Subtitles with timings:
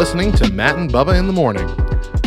[0.00, 1.66] You're listening to Matt and Bubba in the Morning.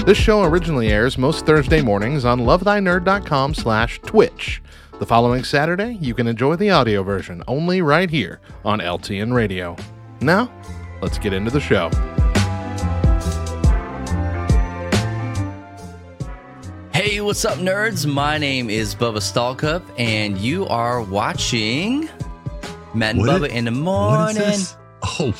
[0.06, 4.62] This show originally airs most Thursday mornings on lovethynerd.com slash twitch.
[5.00, 9.76] The following Saturday, you can enjoy the audio version only right here on LTN Radio.
[10.22, 10.52] Now,
[11.02, 11.90] let's get into the show.
[16.94, 18.06] Hey, what's up, nerds?
[18.06, 22.08] My name is Bubba Stallcup, and you are watching
[22.94, 24.52] Matt and What Bubba is- in the What is morning.
[24.52, 24.78] this?
[25.20, 25.34] Oh,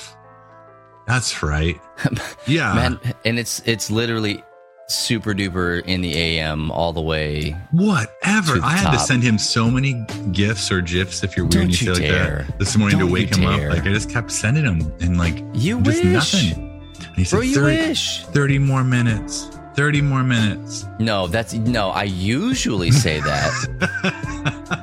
[1.08, 1.80] that's right.
[2.48, 2.74] Yeah.
[2.74, 4.44] Man, and it's it's literally
[4.90, 7.52] super duper in the AM all the way.
[7.72, 8.60] Whatever.
[8.60, 11.62] The I had to send him so many gifts or gifs if you're weird Don't
[11.64, 13.70] and you you say like that this morning Don't to wake him dare.
[13.70, 13.78] up.
[13.78, 16.82] Like I just kept sending him and like You just wish, nothing.
[17.08, 17.46] And he said bro.
[17.46, 18.24] You 30, wish.
[18.26, 19.50] 30 more minutes.
[19.76, 20.86] 30 more minutes.
[21.00, 21.90] No, that's no.
[21.90, 24.83] I usually say that.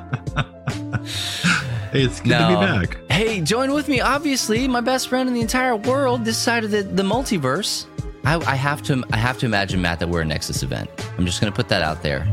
[1.91, 2.39] Hey, it's good no.
[2.39, 3.11] to be back.
[3.11, 3.99] Hey, join with me.
[3.99, 7.85] Obviously, my best friend in the entire world, this side of the, the multiverse.
[8.23, 10.89] I, I have to I have to imagine Matt that we're a Nexus event.
[11.17, 12.23] I'm just gonna put that out there.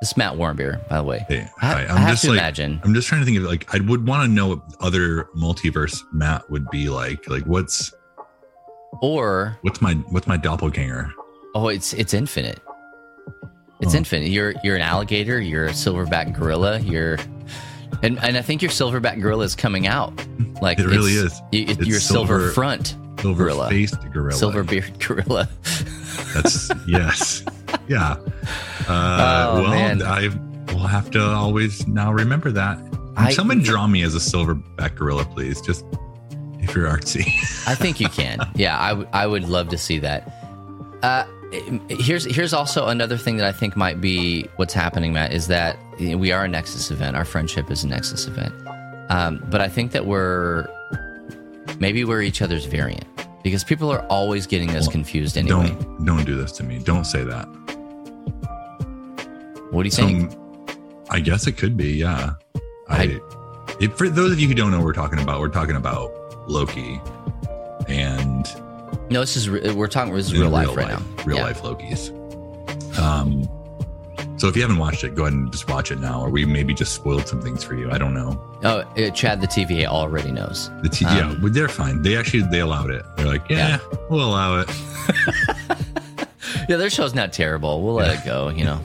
[0.00, 1.24] This is Matt Warmbier, by the way.
[1.26, 1.82] Hey, I, hi.
[1.84, 2.80] I I'm have just to like imagine.
[2.84, 6.02] I'm just trying to think of like I would want to know what other multiverse
[6.12, 7.28] Matt would be like.
[7.30, 7.92] Like what's
[9.00, 11.10] Or what's my what's my doppelganger?
[11.54, 12.60] oh, it's it's infinite.
[13.80, 13.98] It's Oh.
[13.98, 14.28] infinite.
[14.28, 15.40] You're you're an alligator.
[15.40, 16.78] You're a silverback gorilla.
[16.80, 17.16] You're
[18.02, 20.12] and and I think your silverback gorilla is coming out.
[20.60, 21.32] Like It really is.
[21.52, 23.68] it- It's your silver, silver- front Silver gorilla.
[23.68, 24.32] faced gorilla.
[24.38, 25.48] silver beard gorilla.
[26.34, 27.44] That's yes.
[27.88, 28.16] Yeah.
[28.88, 30.02] Uh, Oh, well, man.
[30.02, 30.28] I
[30.72, 32.78] will have to always now remember that.
[33.16, 35.60] I- Someone draw me as a silverback gorilla, please.
[35.60, 35.84] Just
[36.60, 37.26] if you're artsy.
[37.68, 38.38] I think you can.
[38.54, 40.32] Yeah, I, w- I would love to see that.
[41.02, 41.24] Uh,
[41.88, 45.76] here's here's also another thing that I think might be what's happening, Matt, is that
[46.14, 47.16] we are a Nexus event.
[47.16, 48.54] Our friendship is a Nexus event,
[49.10, 50.66] um, but I think that we're
[51.78, 53.04] maybe we're each other's variant
[53.42, 55.68] because people are always getting us Well, confused anyway.
[55.68, 56.78] Don't don't do this to me.
[56.78, 57.46] Don't say that.
[59.70, 60.32] what do you So think?
[61.10, 61.92] I guess it could be.
[61.94, 62.34] Yeah.
[62.88, 63.20] I,
[63.80, 66.10] if, for those of you who don't know what we're talking about, we're talking about
[66.48, 67.00] Loki
[67.88, 68.46] and
[69.10, 70.14] no, this is re- we're talking.
[70.14, 71.02] This is in real life right now.
[71.24, 71.44] Real Yeah.
[71.44, 72.10] life Lokis.
[72.98, 73.42] Um,
[74.42, 76.44] so if you haven't watched it, go ahead and just watch it now, or we
[76.44, 77.88] maybe just spoiled some things for you.
[77.92, 78.42] I don't know.
[78.64, 80.68] Oh, uh, Chad, the TVA already knows.
[80.82, 82.02] The T- Um, yeah, but they're fine.
[82.02, 83.04] They actually they allowed it.
[83.16, 83.78] They're like, yeah,
[84.10, 84.68] we'll allow it.
[86.68, 87.82] Yeah, their show's not terrible.
[87.82, 88.48] We'll let it go.
[88.48, 88.80] You know.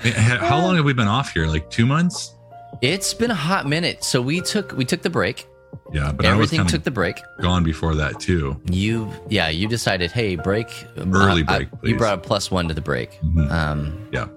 [0.40, 1.46] How long have we been off here?
[1.46, 2.34] Like two months?
[2.80, 4.02] It's been a hot minute.
[4.02, 5.46] So we took we took the break.
[5.92, 7.16] Yeah, but Everything took the break.
[7.40, 8.60] gone before that too.
[8.70, 10.68] You yeah, you decided, hey, break
[10.98, 13.18] Early I- break, you brought a plus one to the break.
[13.22, 13.50] Mhm.
[13.50, 14.28] Um Yeah,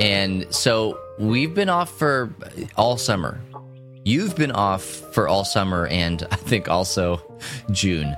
[0.00, 2.32] and so we've been off for
[2.76, 3.40] all summer.
[4.04, 7.20] You've been off for all summer and I think also
[7.72, 8.14] June.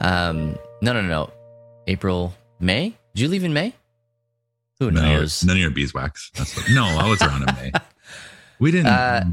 [0.00, 1.30] Um no no no no.
[1.86, 2.94] April, May?
[3.14, 3.72] Did you leave in May?
[4.80, 5.42] Who knows?
[5.44, 6.30] none of your beeswax.
[6.34, 7.72] That's what, no, I was around in May.
[8.58, 8.86] We didn't.
[8.86, 9.24] Uh,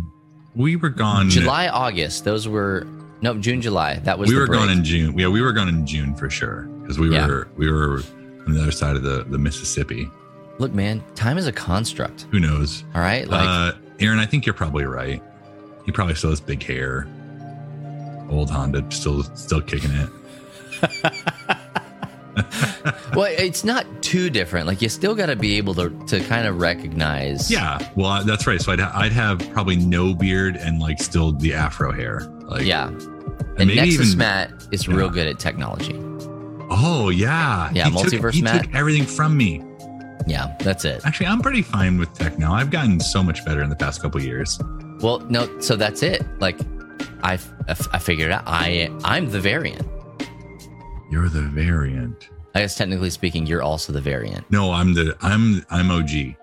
[0.60, 1.30] we were gone.
[1.30, 2.26] July, August.
[2.26, 2.86] Those were
[3.22, 3.96] no June, July.
[4.00, 4.60] That was we were break.
[4.60, 5.18] gone in June.
[5.18, 7.26] Yeah, we were gone in June for sure because we Yeah.
[7.28, 8.02] were we were
[8.46, 10.10] on the other side of the the Mississippi.
[10.60, 12.28] Look, man, time is a construct.
[12.32, 12.84] Who knows?
[12.94, 13.72] All right, like uh,
[14.02, 15.24] Aaron, I think you're probably right.
[15.86, 17.08] He probably still has big hair.
[18.30, 20.10] Old Honda, still still kicking it.
[23.16, 24.68] well, it's not too different.
[24.68, 27.50] Like you still got to be able to to kind of recognize.
[27.52, 28.62] Yeah, well, that's right.
[28.62, 32.22] So I'd ha- I'd have probably no beard and like still the afro hair.
[32.44, 32.88] Like, yeah.
[32.88, 33.02] and
[33.60, 35.96] And maybe Nexus even- Matt is real good at technology.
[36.72, 38.64] Oh yeah, Yeah, He took- multiverse he Matt.
[38.66, 39.64] took everything from me.
[40.28, 41.02] Yeah, that's it.
[41.06, 42.54] Actually, I'm pretty fine with tech now.
[42.54, 44.60] I've gotten so much better in the past couple years.
[45.02, 46.24] Well, no, so that's it.
[46.40, 46.60] Like
[47.24, 47.40] I
[47.94, 49.88] I figured out I I'm the variant.
[51.10, 52.30] You're the variant.
[52.56, 54.50] I guess technically speaking, you're also the variant.
[54.52, 56.36] No, I'm the I'm I'm OG.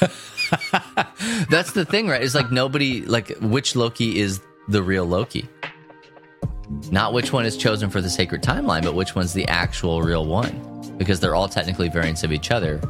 [1.50, 2.22] That's the thing, right?
[2.22, 5.48] It's like nobody like which Loki is the real Loki.
[6.90, 10.26] Not which one is chosen for the sacred timeline, but which one's the actual real
[10.26, 10.94] one.
[10.96, 12.80] Because they're all technically variants of each other.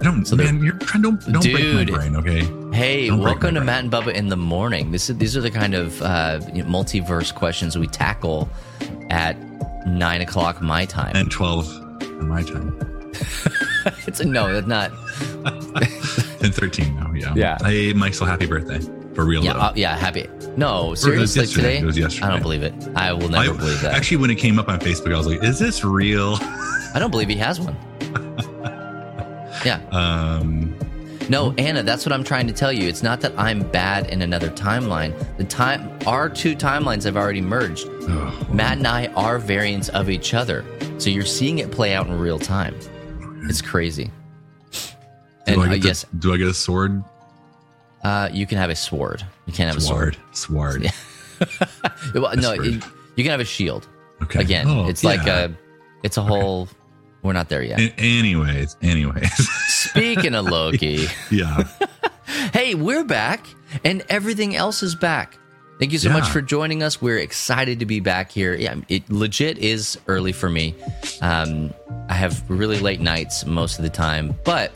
[0.00, 0.62] I don't, So man.
[0.62, 2.40] You're trying don't don't break my brain, okay?
[2.76, 3.66] Hey, Don't welcome to brain.
[3.66, 4.92] Matt and Bubba in the morning.
[4.92, 8.48] This is these are the kind of uh, you know, multiverse questions we tackle
[9.10, 9.36] at
[9.86, 11.14] nine o'clock my time.
[11.16, 11.66] And twelve
[12.22, 12.76] my time.
[14.06, 14.92] it's a no, that's not.
[16.42, 17.12] And thirteen now.
[17.12, 17.34] Yeah.
[17.36, 17.58] Yeah.
[17.60, 18.78] Hey, Michael, happy birthday
[19.14, 19.44] for real.
[19.44, 19.58] Yeah, though.
[19.60, 20.26] uh, yeah, happy.
[20.56, 22.26] No, Or it was seriously, today It was yesterday.
[22.26, 22.72] I don't believe it.
[22.96, 23.92] I will never I- believe that.
[23.94, 27.10] Actually, when it came up on Facebook, I was like, "Is this real?" I don't
[27.10, 27.76] believe he has one.
[29.64, 29.80] Yeah.
[29.90, 30.74] Um,
[31.28, 32.88] No, Anna, that's what I'm trying to tell you.
[32.88, 35.14] It's not that I'm bad in another timeline.
[35.36, 37.86] The time our two timelines have already merged.
[37.88, 40.64] Oh, Matt and I are variants of each other.
[40.98, 42.74] So you're seeing it play out in real time.
[43.44, 44.10] It's crazy.
[45.46, 47.02] And do, I uh, get the- yes, do I get a sword?
[48.02, 49.22] uh, you can have a sword.
[49.46, 50.16] You can't have a Sword.
[50.32, 50.82] sword.
[50.82, 50.92] Sword.
[52.14, 52.66] Well, no, sword.
[52.66, 52.84] it-
[53.16, 53.88] you can have a shield.
[54.22, 54.40] Okay.
[54.40, 55.54] Again, Oh, it's like a,
[56.02, 56.68] it's a whole.
[57.22, 57.78] We're not there yet.
[57.98, 59.30] Anyways, anyways.
[59.88, 61.64] Speaking of Loki, yeah.
[62.52, 63.46] hey, we're back,
[63.82, 65.38] and everything else is back.
[65.78, 67.00] Thank you so much for joining us.
[67.00, 68.54] We're excited to be back here.
[68.54, 70.74] Yeah, it legit is early for me.
[71.22, 71.72] Um,
[72.10, 74.70] I have really late nights most of the time, but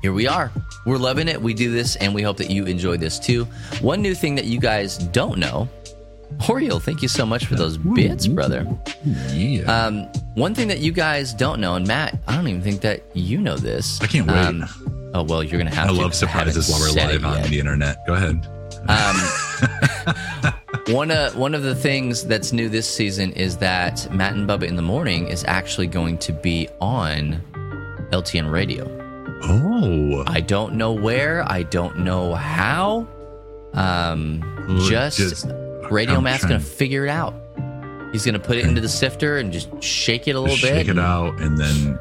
[0.00, 0.50] here we are.
[0.86, 1.42] We're loving it.
[1.42, 3.44] We do this, and we hope that you enjoy this too.
[3.82, 5.68] One new thing that you guys don't know,
[6.48, 8.66] Oriel, thank you so much for those bits, brother.
[9.30, 9.62] Yeah.
[9.64, 13.02] Um, one thing that you guys don't know, and Matt, I don't even think that
[13.14, 14.00] you know this.
[14.00, 14.36] I can't wait.
[14.36, 14.64] Um,
[15.14, 15.98] oh well, you're gonna have I to.
[16.00, 18.04] love surprises while we're live on the internet.
[18.06, 18.46] Go ahead.
[20.88, 24.64] One of one of the things that's new this season is that Matt and Bubba
[24.64, 27.40] in the morning is actually going to be on
[28.10, 28.84] LTN radio.
[29.44, 30.24] Oh.
[30.26, 31.44] I don't know where.
[31.48, 33.06] I don't know how.
[33.74, 34.42] Um,
[34.88, 35.46] just, just-
[35.92, 37.34] Radio Matt's gonna figure it out.
[38.12, 40.78] He's gonna put it into the sifter and just shake it a little Shake bit.
[40.86, 41.98] Shake it out and then.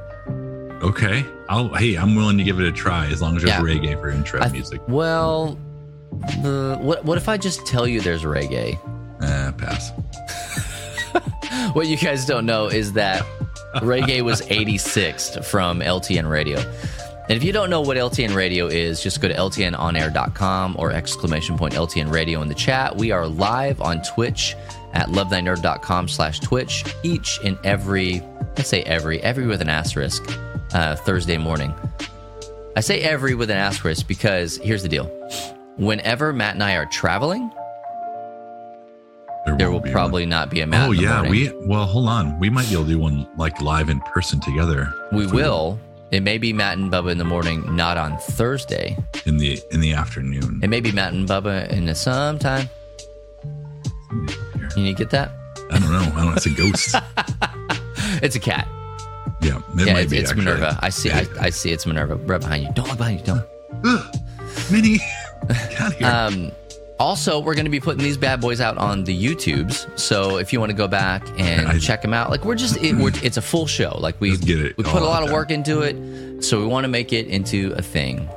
[0.82, 1.24] Okay.
[1.50, 1.74] I'll.
[1.74, 3.62] Hey, I'm willing to give it a try as long as there's Yeah.
[3.62, 4.82] reggae for intro I music.
[4.88, 5.58] Well,
[6.42, 8.80] the what what if I just tell you there's reggae?
[9.22, 9.92] Eh, pass.
[11.74, 13.24] What you guys don't know is that
[13.76, 16.60] reggae was 86th from LTN radio.
[17.32, 21.58] And if you don't know what LTN radio is, just go to ltnonair.com or exclamation
[21.58, 22.98] point LTN radio in the chat.
[22.98, 24.54] We are live on Twitch
[24.92, 28.22] at lovethynerd.com slash Twitch each and every,
[28.58, 30.22] I say every, every with an asterisk,
[30.74, 31.74] uh, Thursday morning.
[32.76, 35.06] I say every with an asterisk because here's the deal.
[35.78, 37.50] Whenever Matt and I are traveling,
[39.46, 40.30] there will won't probably one.
[40.32, 40.90] not be a Matt.
[40.90, 41.32] Oh yeah, morning.
[41.32, 42.38] we well hold on.
[42.40, 44.94] We might be able to do one like live in person together.
[45.14, 45.80] We will.
[46.12, 48.98] It may be Matt and Bubba in the morning, not on Thursday.
[49.26, 50.60] in the in the afternoon.
[50.62, 52.70] It may be Matt and Bubba in the sometime.
[54.76, 55.32] You need to get that?
[55.72, 56.00] I don't know.
[56.00, 56.34] I don't know.
[56.34, 56.96] It's a ghost.
[58.22, 58.68] It's a cat.
[59.42, 60.18] yeah, it yeah, might it's, be.
[60.18, 60.36] it's.
[60.36, 60.78] Minerva.
[60.82, 61.10] I see.
[61.10, 61.24] Yeah.
[61.40, 61.72] I, I see.
[61.72, 62.70] It's Minerva right behind you.
[62.74, 63.26] Don't look behind you.
[63.26, 63.46] Don't.
[63.86, 64.16] Ugh,
[64.70, 65.00] Minnie,
[65.48, 66.08] get out of here.
[66.08, 66.52] Um,
[67.02, 70.00] also, we're going to be putting these bad boys out on the YouTubes.
[70.00, 72.78] So if you want to go back and I- check them out, like we're just,
[72.78, 73.98] it, we're, it's a full show.
[74.00, 76.44] Like we we put a lot of work into it.
[76.44, 78.28] So we want to make it into a thing.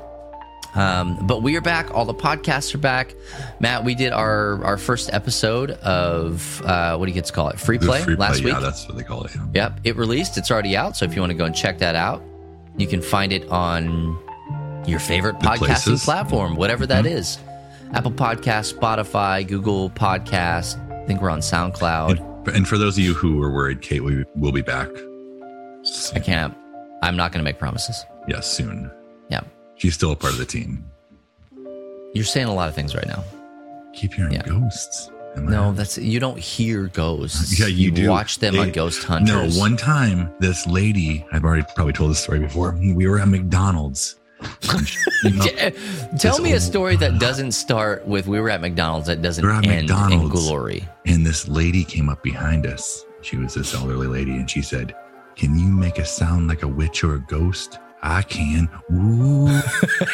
[0.74, 1.94] Um, but we are back.
[1.94, 3.14] All the podcasts are back.
[3.60, 7.48] Matt, we did our our first episode of uh, what do you get to call
[7.50, 7.60] it?
[7.60, 8.54] Free play free last play, week.
[8.54, 9.30] Yeah, that's what they call it.
[9.36, 9.46] Yeah.
[9.54, 10.36] Yep, it released.
[10.36, 10.96] It's already out.
[10.96, 12.22] So if you want to go and check that out,
[12.76, 14.18] you can find it on
[14.84, 16.00] your favorite The podcasting places.
[16.00, 16.04] Mm-hmm.
[16.04, 17.38] platform, whatever that is.
[17.94, 20.78] Apple Podcast, Spotify, Google Podcast.
[21.02, 22.18] I think we're on SoundCloud.
[22.46, 24.88] And, and for those of you who are worried, Kate, we will be back.
[26.14, 26.54] I can't.
[27.02, 28.04] I'm not going to make promises.
[28.26, 28.90] Yeah, soon.
[29.28, 29.42] Yeah,
[29.76, 30.84] She's still a part of the team.
[32.14, 33.22] you're saying a lot of things right now.
[33.94, 34.42] Keep hearing Yeah.
[34.42, 35.10] ghosts.
[35.36, 37.58] No, that's you don't hear ghosts.
[37.60, 38.08] Yeah, you do.
[38.08, 39.56] watch them on Ghost Hunters.
[39.56, 42.76] No, one time, this lady, I've already probably told this story before.
[42.80, 44.16] We were at McDonald's.
[44.72, 45.46] And she- you know,
[46.18, 49.52] Tell me a story that doesn't start with "We were at McDonald's" that doesn't We're
[49.52, 50.32] at end in McDonald's.
[50.46, 50.86] glory.
[51.06, 53.04] and this lady came up behind us.
[53.22, 54.94] She was this elderly lady, and she said,
[55.34, 57.78] Can you make a sound like a witch or a ghost?
[58.02, 58.68] I can.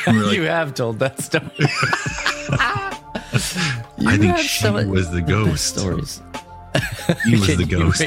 [0.06, 1.50] Like, you have told that story.
[2.52, 5.76] I think she some was the ghost.
[5.78, 6.22] stories.
[7.24, 8.02] He was the ghost.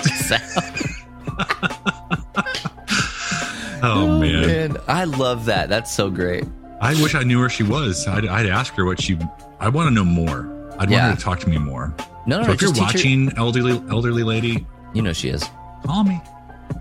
[3.83, 4.09] Sound?
[4.11, 4.45] Oh, man.
[4.47, 5.69] man, I love that.
[5.69, 6.45] That's so great.
[6.81, 8.07] I wish I knew where she was.
[8.07, 9.17] I'd, I'd ask her what she.
[9.59, 10.49] I want to know more.
[10.79, 10.99] I'd Yeah.
[11.07, 11.93] want her to talk to me more.
[12.25, 12.53] No, no, So no.
[12.53, 15.43] if you're teach her- watching, elderly elderly lady, you know she is.
[15.85, 16.21] call me.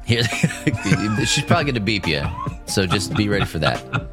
[0.04, 0.22] Here,
[1.26, 2.22] she's probably going to beep you,
[2.66, 3.82] so just be ready for that.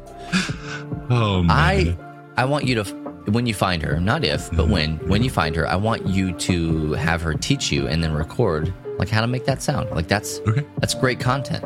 [1.12, 1.50] Oh man.
[1.50, 1.96] I,
[2.36, 2.84] I want you to,
[3.32, 4.72] when you find her, not if, but mm-hmm.
[4.72, 8.12] when, when you find her, I want you to have her teach you and then
[8.12, 9.90] record like how to make that sound.
[9.90, 10.64] Like that's okay.
[10.78, 11.64] that's great content.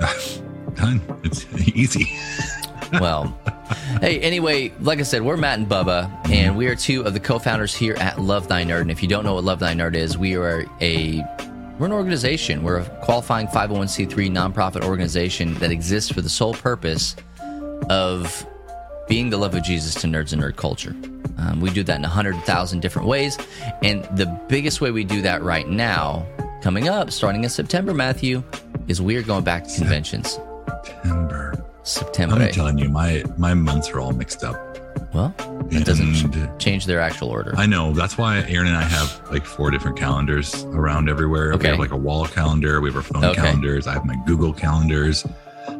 [0.76, 1.00] Done.
[1.24, 2.16] It's easy.
[3.00, 3.36] well,
[4.00, 7.20] hey, anyway, like I said, we're Matt and Bubba, and we are two of the
[7.20, 8.82] co-founders here at Love Thy Nerd.
[8.82, 11.24] And if you don't know what Love Thy Nerd is, we are a
[11.78, 12.62] we're an organization.
[12.62, 17.16] We're a qualifying 501c3 nonprofit organization that exists for the sole purpose
[17.90, 18.46] of
[19.08, 20.96] being the love of Jesus to nerds and nerd culture.
[21.38, 23.36] Um, we do that in 100,000 different ways.
[23.82, 26.26] And the biggest way we do that right now,
[26.62, 28.42] coming up, starting in September, Matthew,
[28.88, 30.38] is we are going back to conventions.
[31.10, 31.64] September.
[31.82, 32.36] September.
[32.36, 34.56] I'm telling you, my my months are all mixed up.
[35.14, 35.32] well,
[35.70, 37.54] it doesn't ch- And- change their actual order.
[37.56, 37.92] I know.
[37.92, 41.52] That's why Aaron and I have like four different calendars around everywhere.
[41.52, 41.64] Okay.
[41.64, 42.80] We have like a wall calendar.
[42.80, 43.40] We have our phone Okay.
[43.40, 43.86] calendars.
[43.86, 45.24] I have my Google calendars.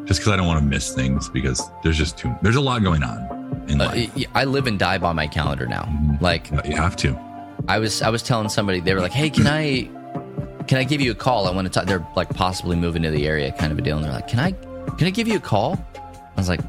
[0.04, 2.82] Just because I don't want to miss things because there's just too there's a lot
[2.82, 4.26] going on in Uh, life.
[4.34, 5.82] I live and die by my calendar now.
[5.90, 6.20] Mhm.
[6.20, 7.18] Like you have to.
[7.66, 9.88] I was I was telling somebody they were like, "Hey, can I
[10.68, 11.48] can I give you a call?
[11.48, 13.96] I want to talk." They're like possibly moving to the area, kind of a deal.
[13.96, 14.52] And they're like, "Can I
[14.98, 16.60] can I give you a call?" I was like,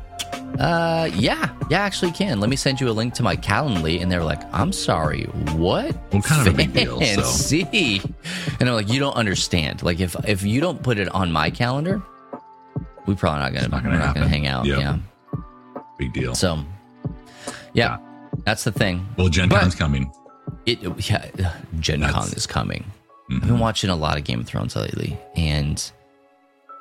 [0.60, 2.40] "Uh, yeah, yeah, I actually can.
[2.40, 5.24] Let me send you a link to my Calendly." And they're like, "I'm sorry,
[5.56, 7.58] what?" Well, kind of a big deal, so.
[8.60, 9.84] And I'm like, "You don't understand.
[9.84, 12.02] Like, if if you don't put it on my calendar,
[13.06, 14.80] we probably not gonna not gonna we're not gonna hang out." Yep.
[14.80, 14.98] Yeah.
[16.00, 16.34] Big deal.
[16.36, 16.60] So,
[17.74, 17.98] yeah,
[18.46, 19.06] that's the thing.
[19.18, 20.12] well, Gen But- Con's coming.
[20.66, 20.80] It
[21.10, 21.26] yeah,
[21.80, 22.84] Gen That's- Con is coming.
[23.32, 23.36] Mhm.
[23.42, 25.92] I've been watching a lot of Game of Thrones lately, and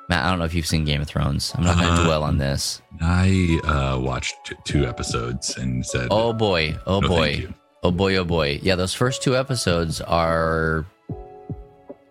[0.09, 1.51] Matt, I don't know if you've seen Game of Thrones.
[1.55, 2.81] I'm not going to Uh, dwell on this.
[3.01, 7.47] I uh, watched t- two episodes and said, Oh boy, oh No, boy,
[7.83, 8.59] oh boy, oh boy.
[8.63, 10.85] Yeah, those first two episodes are.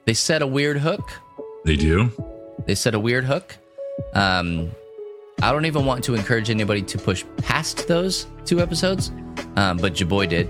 [0.04, 1.10] They set a weird hook.
[1.64, 2.12] they do.
[2.66, 3.56] They set a weird hook.
[4.14, 4.70] Um,
[5.42, 9.10] I don't even want to encourage anybody to push past those two episodes,
[9.56, 10.48] um, but your boy did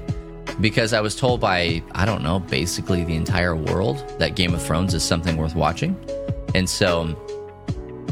[0.60, 4.62] because I was told by I don't know basically the entire world that Game of
[4.62, 5.96] Thrones is something worth watching,
[6.54, 7.16] and so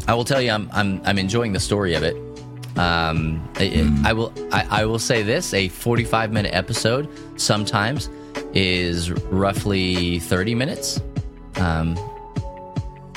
[0.06, 2.16] I will tell you I'm I'm I'm enjoying the story of it.
[2.76, 7.08] Um, I, I will I, I will say this: a 45 minute episode
[7.40, 8.11] sometimes
[8.52, 11.00] is roughly 30 minutes.
[11.56, 11.96] Um,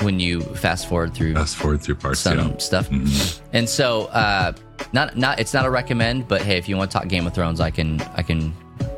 [0.02, 2.20] when you fast forward through Fast forward through parts.
[2.20, 2.56] some yeah.
[2.58, 2.88] stuff.
[2.88, 3.40] Mhm.
[3.52, 4.52] And so, uh,
[4.92, 7.34] not not it's not a recommend, but hey, if you want to talk Game of
[7.34, 8.54] Thrones, I can I can.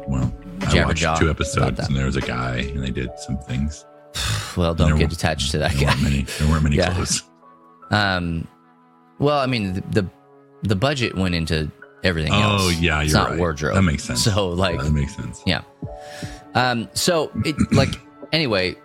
[0.07, 0.31] Well,
[0.67, 3.85] I watched two episodes and there was a guy and they did some things.
[4.57, 5.87] Well, don't get attached to that There guy.
[5.87, 6.23] weren't many.
[6.39, 6.93] There weren't many Yeah.
[6.93, 7.23] clothes.
[7.91, 8.47] Um,
[9.19, 10.11] well, I mean the, the
[10.63, 11.71] the budget went into
[12.05, 12.63] everything else.
[12.65, 13.39] Oh yeah, it's you're not right.
[13.39, 13.75] wardrobe.
[13.75, 14.25] That makes sense.
[14.25, 15.43] So like, that makes sense.
[15.47, 15.63] yeah.
[16.55, 16.89] Um.
[16.95, 17.91] So it like
[18.33, 18.77] anyway,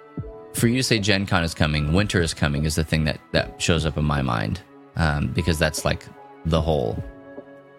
[0.53, 3.19] for you to say Gen Con is coming, winter is coming is the thing that
[3.31, 4.61] that shows up in my mind.
[4.97, 6.05] Um, because that's like
[6.45, 7.01] the whole.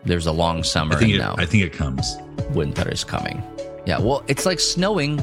[0.05, 2.15] There's a long summer I think and it, now I think it comes.
[2.51, 3.43] winter is coming.
[3.87, 5.19] Yeah, well, it's like snowing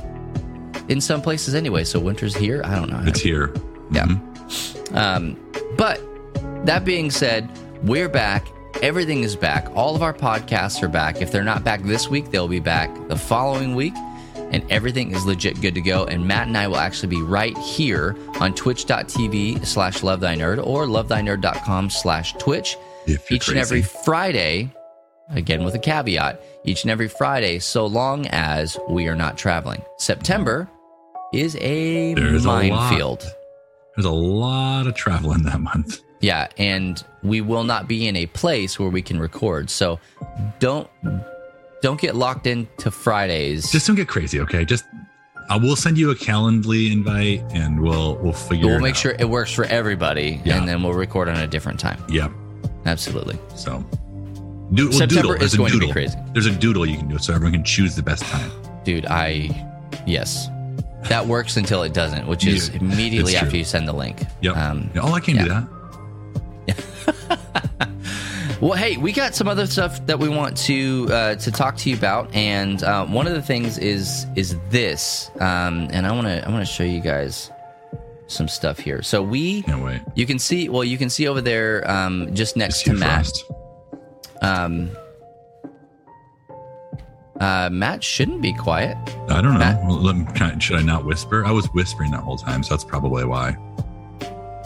[0.89, 2.61] in some places anyway, so winter's here.
[2.65, 3.01] I don't know.
[3.05, 3.53] It's here.
[3.91, 4.05] Yeah.
[4.07, 4.95] Mhm.
[4.95, 5.37] Um,
[5.77, 6.01] but
[6.65, 7.49] that being said,
[7.83, 8.47] we're back.
[8.81, 9.67] Everything is back.
[9.75, 11.21] All of our podcasts are back.
[11.21, 13.93] If they're not back this week, they'll be back the following week.
[14.35, 16.05] And everything is legit good to go.
[16.05, 20.65] And Matt and I will actually be right here on twitch.tv slash love thy nerd
[20.65, 22.77] or lovethynerd.com slash twitch
[23.07, 23.81] If you're each and every.
[23.81, 24.71] Friday,
[25.29, 29.81] again with a caveat, each and every Friday, so long as we are not traveling.
[29.97, 30.69] September
[31.33, 33.25] is a There's minefield.
[33.95, 36.01] There's a lot of traveling that month.
[36.19, 39.69] Yeah, and we will not be in a place where we can record.
[39.69, 39.99] So
[40.59, 40.89] don't
[41.81, 43.71] don't get locked into Fridays.
[43.71, 44.63] Just don't get crazy, okay?
[44.65, 44.85] Just
[45.49, 48.65] I will send you a Calendly invite and we'll we'll figure.
[48.67, 48.97] Out we'll make out.
[49.01, 50.57] sure it works for everybody, Yeah.
[50.57, 52.01] and then we'll record on a different time.
[52.09, 52.31] Yep.
[52.85, 53.37] Absolutely.
[53.55, 53.83] So.
[54.73, 55.43] Do, well, September doodle.
[55.43, 55.93] is going to be doodle.
[55.93, 56.17] crazy.
[56.31, 58.49] There's a doodle you can do so everyone can choose the best time.
[58.85, 59.49] Dude, I
[60.07, 60.47] yes.
[61.09, 64.23] That works until it doesn't, which is Yeah, immediately after you send the link.
[64.41, 64.57] Yep.
[64.57, 65.65] Um, oh, I can do yeah.
[66.67, 67.49] that.
[68.63, 71.89] Well, hey, we got some other stuff that we want to uh, to talk to
[71.89, 76.27] you about, and uh, one of the things is is this, um, and I want
[76.27, 77.51] to I want to show you guys
[78.27, 79.01] some stuff here.
[79.01, 80.01] So we, Can't wait.
[80.15, 83.25] you can see, well, you can see over there, um, just next to Matt.
[83.25, 83.51] Frost.
[84.41, 84.91] Um,
[87.43, 88.95] uh, Matt shouldn't be quiet.
[89.29, 89.59] I don't know.
[89.59, 89.83] Matt?
[89.85, 91.45] Well, me, I- should I not whisper?
[91.45, 93.57] I was whispering that whole time, so that's probably why.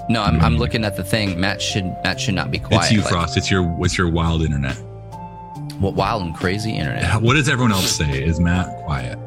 [0.09, 1.39] No, I'm, I'm looking at the thing.
[1.39, 2.83] Matt should Matt should not be quiet.
[2.83, 3.35] It's you, Like, Frost.
[3.35, 4.75] It's your it's your wild internet.
[5.79, 7.21] What wild and crazy internet?
[7.21, 8.23] What does everyone else say?
[8.23, 9.17] Is Matt quiet?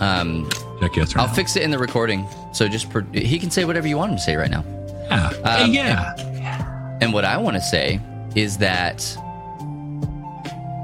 [0.00, 0.48] Um,
[0.80, 1.32] Check yes I'll no.
[1.34, 2.26] fix it in the recording.
[2.52, 4.64] So just per- he can say whatever you want him to say right now.
[5.10, 5.28] Yeah.
[5.44, 6.98] Um, yeah.
[7.02, 8.00] And what I want to say
[8.34, 9.04] is that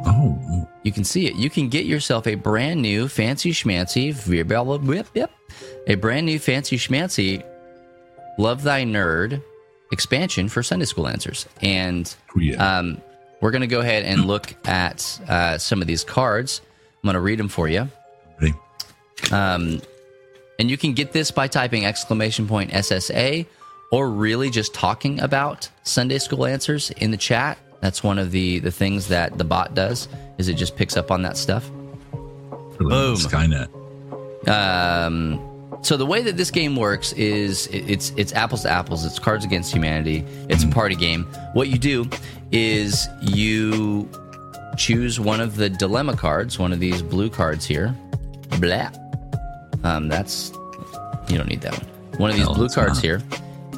[0.08, 0.38] Oh,
[0.86, 1.34] you can see it.
[1.34, 4.14] You can get yourself a brand new fancy schmancy,
[4.86, 5.32] whip, yep,
[5.88, 7.44] a brand new fancy schmancy,
[8.38, 9.42] love thy nerd
[9.90, 11.46] expansion for Sunday school answers.
[11.60, 12.78] And yeah.
[12.78, 13.02] um,
[13.40, 16.60] we're going to go ahead and look at uh, some of these cards.
[17.02, 17.88] I'm going to read them for you.
[18.40, 18.54] Ready?
[19.32, 19.82] Um,
[20.60, 23.44] and you can get this by typing exclamation point SSA
[23.90, 27.58] or really just talking about Sunday school answers in the chat.
[27.80, 31.10] That's one of the, the things that the bot does is it just picks up
[31.10, 31.70] on that stuff.
[32.78, 33.16] Boom.
[33.16, 33.68] Skynet.
[34.48, 35.40] Um,
[35.82, 39.04] so the way that this game works is it's it's apples to apples.
[39.04, 40.24] It's Cards Against Humanity.
[40.48, 41.24] It's a party game.
[41.52, 42.08] What you do
[42.52, 44.08] is you
[44.76, 47.94] choose one of the dilemma cards, one of these blue cards here.
[48.60, 48.90] Blah.
[49.84, 50.52] Um, that's
[51.28, 52.20] you don't need that one.
[52.20, 53.02] One of these No, blue cards not.
[53.04, 53.22] here.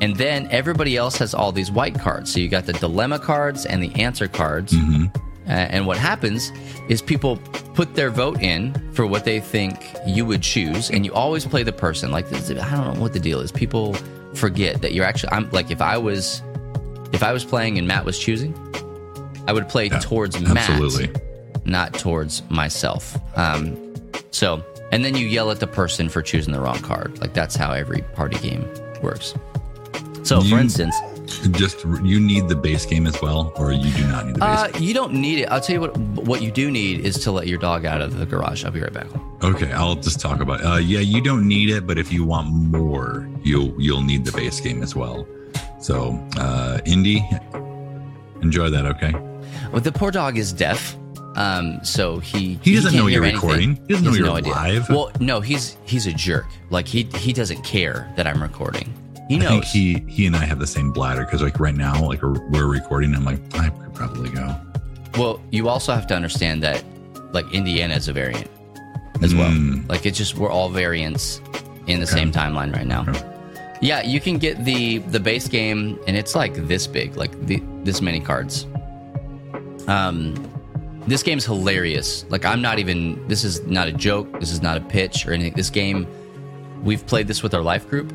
[0.00, 2.32] And then everybody else has all these white cards.
[2.32, 4.72] So you got the dilemma cards and the answer cards.
[4.72, 5.06] Mm-hmm.
[5.48, 6.52] Uh, and what happens
[6.88, 7.38] is people
[7.74, 11.62] put their vote in for what they think you would choose, and you always play
[11.62, 12.10] the person.
[12.10, 13.50] Like this, I don't know what the deal is.
[13.50, 13.94] People
[14.34, 15.32] forget that you're actually.
[15.32, 16.42] I'm like if I was,
[17.14, 18.54] if I was playing and Matt was choosing,
[19.46, 21.06] I would play towards absolutely.
[21.06, 23.16] Matt, not towards myself.
[23.34, 23.94] Um,
[24.30, 24.62] so,
[24.92, 27.18] and then you yell at the person for choosing the wrong card.
[27.20, 28.68] Like that's how every party game
[29.02, 29.34] works.
[30.28, 30.94] So, for instance,
[31.50, 34.58] Just you need the base game as well, or you do not need the base.
[34.58, 35.46] uh, you don't need it.
[35.50, 35.96] I'll tell you what.
[36.30, 38.64] What you do need is to let your dog out of the garage.
[38.64, 39.06] I'll be right back.
[39.42, 40.60] Okay, I'll just talk about.
[40.60, 40.66] It.
[40.66, 44.32] Uh, yeah, you don't need it, but if you want more, you'll you'll need the
[44.32, 45.26] base game as well.
[45.80, 47.24] So, uh, Indy,
[48.42, 48.84] enjoy that.
[48.86, 49.12] Okay,
[49.72, 50.96] Well, the poor dog is deaf,
[51.36, 53.36] um, so he He doesn't can't know you're anything.
[53.48, 53.76] recording.
[53.86, 54.52] He doesn't know you're no idea.
[54.52, 54.88] live.
[54.88, 56.46] Well, no, he's he's a jerk.
[56.70, 58.92] Like he he doesn't care that I'm recording.
[59.28, 59.50] He I knows.
[59.50, 62.66] think he he and I have the same bladder because like right now, like we're,
[62.66, 63.14] recording.
[63.14, 64.56] I'm like I could probably go.
[65.18, 66.82] well, you also have to understand that
[67.32, 68.50] like Indiana is a variant
[69.22, 69.50] as well.
[69.50, 69.88] Mm.
[69.88, 71.40] Like it's just we're all variants
[71.86, 73.04] in the same timeline right now.
[73.08, 73.34] Okay.
[73.80, 77.62] Yeah, you can get the the base game, and it's like this big, like the,
[77.84, 78.66] this many cards.
[79.86, 80.34] Um,
[81.06, 82.24] this game's hilarious.
[82.28, 83.26] Like I'm not even.
[83.28, 84.40] This is not a joke.
[84.40, 85.54] This is not a pitch or anything.
[85.54, 86.06] This game,
[86.82, 88.12] we've played this with our life group,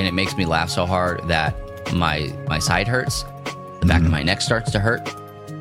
[0.00, 1.54] and it makes me laugh so hard that
[1.94, 3.22] my my side hurts,
[3.80, 5.06] the back of my neck starts to hurt,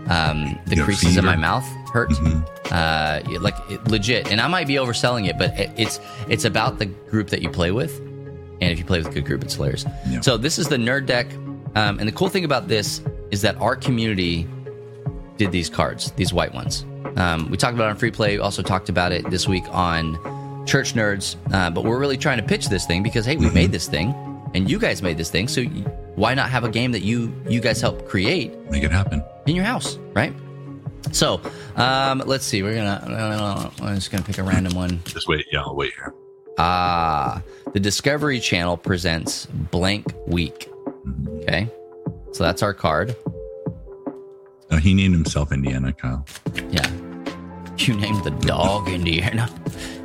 [0.10, 2.46] um, the creases in my mouth hurt, Mhm.
[2.72, 4.32] uh, like it, legit.
[4.32, 7.50] And I might be overselling it, but it, it's it's about the group that you
[7.50, 8.00] play with,
[8.62, 9.86] and if you play with a good group, it's hilarious.
[10.10, 10.22] Yeah.
[10.22, 11.28] So this is the nerd deck,
[11.76, 14.48] um, and the cool thing about this is that our community
[15.38, 16.86] did these cards, these white ones.
[17.16, 18.36] Um, we talked about it on free play.
[18.38, 20.16] We also talked about it this week on
[20.66, 21.36] Church Nerds.
[21.52, 24.14] Uh, but we're really trying to pitch this thing because hey, we made this thing,
[24.54, 25.48] and you guys made this thing.
[25.48, 25.64] So
[26.16, 29.24] why not have a game that you you guys helped create Make it happen.
[29.46, 30.34] in your house, right?
[31.12, 31.42] So
[31.76, 32.62] um, let's see.
[32.62, 33.04] We're gonna.
[33.16, 35.02] Uh, I'm just gonna pick a random one.
[35.06, 35.46] Just wait.
[35.52, 36.14] Yeah, I'll wait here.
[36.58, 37.42] Ah,
[37.74, 40.70] the Discovery Channel presents Blank Week.
[41.06, 41.42] Mhm.
[41.44, 41.70] Okay,
[42.34, 43.16] so that's our card.
[44.70, 46.26] Uh, he named himself Indiana, Kyle.
[46.70, 46.88] Yeah.
[47.78, 49.50] You named the dog Indiana.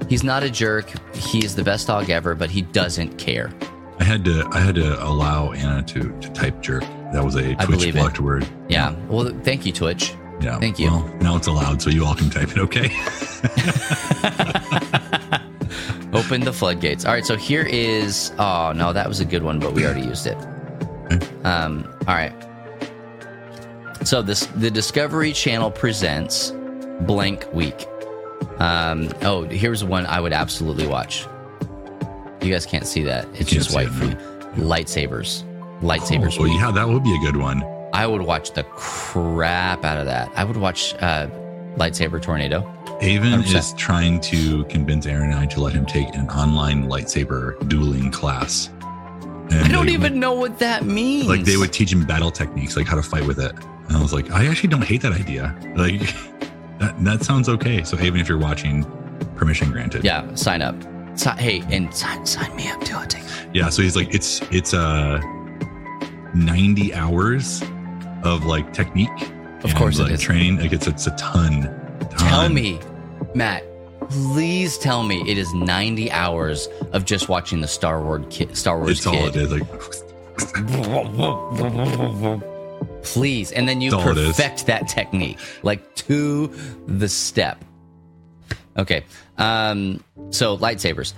[0.09, 0.87] He's not a jerk.
[1.15, 3.53] He is the best dog ever, but he doesn't care.
[3.99, 6.83] I had to I had to allow Anna to to type jerk.
[7.13, 8.01] That was a I Twitch believe it.
[8.01, 8.47] blocked word.
[8.69, 8.95] Yeah.
[9.09, 10.15] Well, thank you, Twitch.
[10.41, 10.59] Yeah.
[10.59, 10.91] Thank you.
[10.91, 12.59] Well, now it's allowed, so you all can type it.
[12.59, 12.91] Okay.
[16.13, 17.05] Open the floodgates.
[17.05, 17.25] All right.
[17.25, 18.33] So here is.
[18.39, 20.37] Oh no, that was a good one, but we already used it.
[21.11, 21.27] Okay.
[21.45, 21.93] Um.
[22.07, 22.33] All right.
[24.05, 26.53] So this the Discovery Channel presents
[27.01, 27.87] Blank Week.
[28.59, 29.11] Um.
[29.23, 31.27] Oh, here's one I would absolutely watch.
[32.45, 33.27] You guys can't see that.
[33.35, 34.17] It's just white it, for you.
[34.63, 35.43] Lightsabers.
[35.81, 36.39] Lightsabers.
[36.39, 36.53] Oh, week.
[36.55, 37.65] yeah, that would be a good one.
[37.95, 40.31] I would watch the crap out of that.
[40.37, 41.29] I would watch uh,
[41.77, 42.61] Lightsaber Tornado.
[43.01, 43.55] Avon 100%.
[43.55, 48.11] is trying to convince Aaron and I to let him take an online lightsaber dueling
[48.11, 48.69] class.
[49.51, 51.29] And I don't even know what that means.
[51.29, 53.53] like they would teach him battle techniques, like how to fight with it.
[53.89, 55.55] And I was like, I actually don't hate that idea.
[55.77, 56.01] Like
[56.79, 57.85] that that sounds okay.
[57.85, 58.85] So Avon, if you're watching,
[59.37, 60.05] permission granted.
[60.05, 60.75] Yeah, sign up.
[61.39, 62.95] Hey, and sign, sign me up too.
[62.97, 63.49] I'll take it.
[63.55, 63.69] Yeah.
[63.71, 65.21] So he's like, it's it's uh
[66.35, 67.63] 90 hours
[68.23, 69.11] of like technique.
[69.63, 70.21] Of course it like, is.
[70.21, 70.59] Training.
[70.59, 71.63] Like it's it's a ton.
[72.11, 72.19] ton.
[72.19, 72.81] Tell me,
[73.35, 73.65] Matt.
[74.11, 78.55] Please tell me it is 90 hours of just watching the Star Wars kid.
[78.55, 79.43] Star Wars It's all it kid.
[79.43, 79.51] is.
[79.53, 79.67] Like
[83.03, 84.37] Please, and then you That's all it is.
[84.37, 86.49] perfect that technique like to
[86.87, 87.65] the step.
[88.77, 89.05] Okay.
[89.39, 90.03] Um.
[90.31, 91.13] So lightsabers.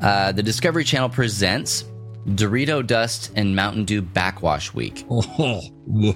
[0.00, 1.84] Uh, the Discovery Channel presents
[2.26, 5.04] Dorito Dust and Mountain Dew Backwash Week.
[5.10, 5.60] Oh,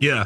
[0.00, 0.24] yeah.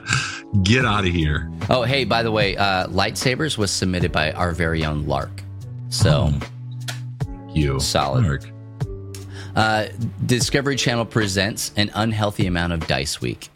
[0.62, 1.50] Get out of here.
[1.70, 5.42] Oh, hey, by the way, uh, lightsabers was submitted by our very own Lark.
[5.88, 6.32] So,
[7.54, 8.24] You Solid.
[8.24, 8.42] Mark.
[9.54, 9.86] uh,
[10.26, 13.48] Discovery Channel presents an unhealthy amount of Dice Week.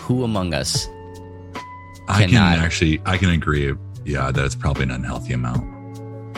[0.00, 0.86] Who among us?
[2.08, 3.72] I can actually, I can agree.
[4.04, 5.62] Yeah, that's probably an unhealthy amount.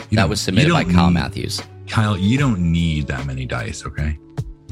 [0.09, 1.61] You that was submitted by Kyle need- Matthews.
[1.87, 3.85] Kyle, you don't need that many dice.
[3.85, 4.17] Okay.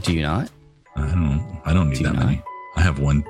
[0.04, 0.50] Do you not?
[0.96, 1.62] I don't.
[1.66, 2.26] I don't need Do that not?
[2.26, 2.42] many.
[2.76, 3.24] I have one.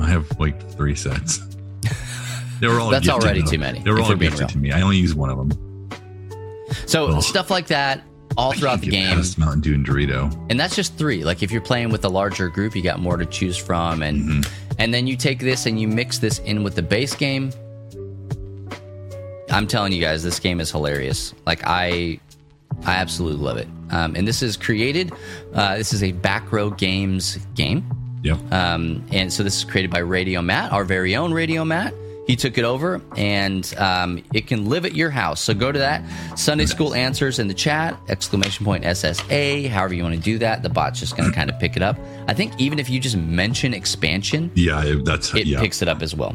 [0.00, 1.40] I have like three sets.
[2.58, 2.88] They were all.
[2.88, 3.50] That's already though.
[3.50, 4.48] too many, They were all gifted real.
[4.48, 4.72] to me.
[4.72, 5.90] I only use one of them.
[6.86, 7.22] So Ugh.
[7.22, 8.02] stuff like that.
[8.38, 9.14] all I throughout the game.
[9.36, 10.32] Mountain Dew and Dorito.
[10.48, 13.18] and that's just three like if you're playing with a larger group you got more
[13.18, 14.74] to choose from and Mm-hmm.
[14.78, 17.50] and then you take this and you mix this in with the base game
[19.50, 22.18] i'm telling you guys this game is hilarious like i
[22.84, 25.12] i absolutely love it um, and this is created
[25.54, 27.84] uh, this is a back row games game
[28.22, 28.38] Yeah.
[28.50, 31.94] um, and so this is created by Radio Matt, our very own Radio Matt.
[32.26, 35.40] He took it over, and um, it can live at your house.
[35.40, 36.02] So go to that
[36.36, 39.68] Sunday School Answers in the chat exclamation point SSA.
[39.68, 41.82] However you want to do that, the bot's just going to kind of pick it
[41.82, 41.96] up.
[42.26, 45.60] I think even if you just mention expansion, yeah, that's it yeah.
[45.60, 46.34] picks it up as well.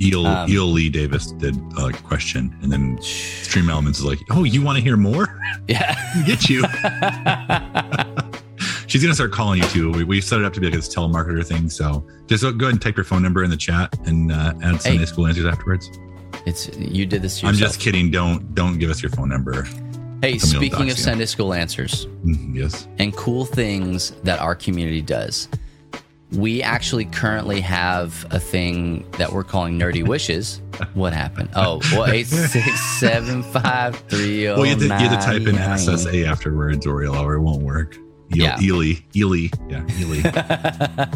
[0.00, 4.76] Eel, um, Ely Davis did a question, and then StreamElements is like, "Oh, you want
[4.78, 5.26] to hear more?
[5.68, 5.94] Yeah,
[6.26, 6.62] Get you."
[8.86, 9.92] She's gonna start calling you too.
[9.92, 11.68] We, we set it up to be like this telemarketer thing.
[11.68, 14.80] So just go ahead and type your phone number in the chat and uh, add
[14.80, 15.04] Sunday Hey.
[15.04, 15.90] school answers afterwards.
[16.46, 17.40] it's you did this.
[17.40, 18.10] To I'm just kidding.
[18.10, 19.64] Don't don't give us your phone number.
[20.22, 20.92] Hey, speaking of you.
[20.94, 22.88] Sunday School Answers, Mm, Yes.
[22.98, 25.48] and cool things that our community does.
[26.32, 30.60] We actually currently have a thing that we're calling Nerdy Wishes.
[30.94, 31.48] What happened?
[31.56, 35.42] Oh, well, eight six seven five three Well, you have, to, you have to type
[35.42, 35.56] in.
[35.56, 37.96] SSA afterwards, or or it won't work.
[38.30, 38.60] Yeah.
[38.60, 40.22] Ely, Ely, yeah, Ely.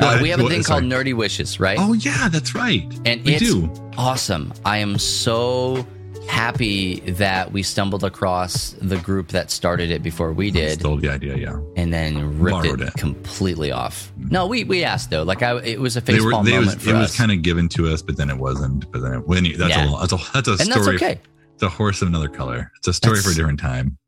[0.00, 1.76] Uh, we have a thing called Nerdy Wishes, right?
[1.78, 2.82] Oh yeah, that's right.
[3.04, 3.70] and we it's do.
[3.98, 4.50] awesome.
[4.64, 5.86] I am so
[6.30, 10.80] happy that we stumbled across the group that started it before we did.
[10.80, 11.36] Stole the idea.
[11.36, 12.94] Yeah, and then ripped it, it.
[12.94, 14.12] completely off.
[14.18, 14.28] Mm-hmm.
[14.30, 15.22] No, we we asked though.
[15.24, 17.10] Like I, it was a facepalm moment was, for it us.
[17.10, 18.90] was kind of given to us, but then it wasn't.
[18.92, 19.92] But then it, when you, that's Yeah.
[19.94, 20.96] a that's a that's a and that's story.
[20.96, 21.20] okay.
[21.58, 22.72] The horse of another color.
[22.78, 23.98] It's a story That's- for a different time.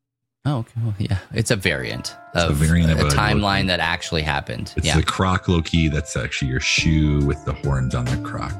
[0.44, 0.72] Oh, okay.
[0.82, 1.18] Well, yeah.
[1.32, 4.72] It's a variant It's a of variant a, of a- timeline that actually happened.
[4.76, 4.96] It's yeah.
[4.96, 5.88] the croc Loki.
[5.88, 8.52] That's actually your shoe with the horns on the croc.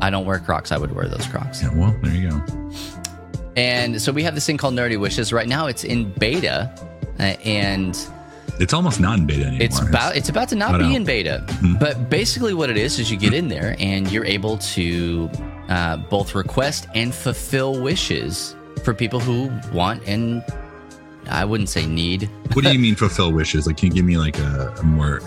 [0.00, 0.72] I don't wear Crocs.
[0.72, 1.62] I would wear those Crocs.
[1.62, 2.70] Yeah, well, there you go.
[3.56, 5.32] And so we have this thing called Nerdy Wishes.
[5.32, 6.70] Right now, it's in beta,
[7.18, 7.98] uh, and
[8.60, 9.64] It's almost not in beta anymore.
[9.66, 11.44] it's about it's about to not be in beta.
[11.48, 11.78] Mhm.
[11.80, 15.28] But basically, what it is is you get in there and you're able to
[15.68, 20.42] uh, both request and fulfill wishes for people who want and
[21.28, 22.22] I wouldn't say need.
[22.54, 23.66] what do you mean fulfill wishes?
[23.66, 25.20] Like, can you give me like a, a more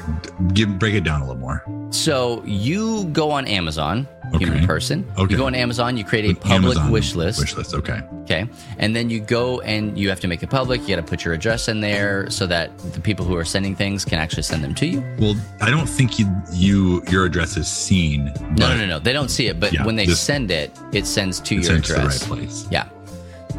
[0.53, 1.63] give break it down a little more?
[1.91, 4.65] So you go on Amazon, human Okay.
[4.65, 5.05] person.
[5.17, 5.33] Okay.
[5.33, 7.39] You go on Amazon, you create a public Amazon wish list.
[7.39, 7.73] Wish list.
[7.73, 8.01] Okay.
[8.21, 8.47] Okay.
[8.77, 10.81] And then you go and you have to make it public.
[10.81, 13.75] You got to put your address in there so that the people who are sending
[13.75, 15.03] things can actually send them to you.
[15.19, 18.25] Well, I don't think you, you your address is seen.
[18.55, 18.99] No, no, no, no.
[18.99, 21.67] They don't see it, but Yeah, when they just- send it, it sends to It's
[21.67, 22.21] your sent to the address.
[22.29, 22.67] right place.
[22.71, 22.87] Yeah.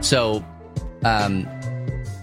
[0.01, 0.43] So,
[1.05, 1.47] um,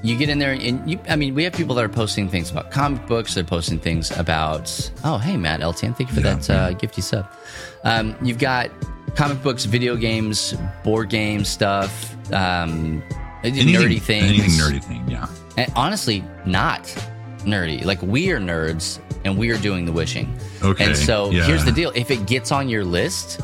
[0.02, 2.50] you get in there and you, I mean, we have people that are posting things
[2.52, 3.34] about comic books.
[3.36, 7.04] They're posting things about, oh, hey, Matt LTN, thank you for Yeah, that uh, gifty
[7.04, 7.30] sub.
[7.84, 8.72] Um, you've got
[9.16, 13.04] comic books, video games, board game stuff, um,
[13.44, 14.26] nerdy things.
[14.26, 15.10] Anything nerdy thing.
[15.10, 15.28] Yeah.
[15.58, 16.84] And honestly, not
[17.40, 17.84] nerdy.
[17.84, 20.34] Like we are nerds and we are doing the wishing.
[20.64, 20.86] Okay.
[20.86, 21.46] And so yeah.
[21.46, 23.42] here's the deal if it gets on your list,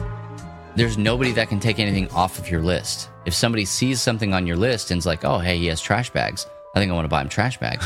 [0.76, 3.10] there's nobody that can take anything off of your list.
[3.26, 6.10] If somebody sees something on your list and is like, oh, hey, he has trash
[6.10, 7.86] bags, I think I want to buy him trash bags.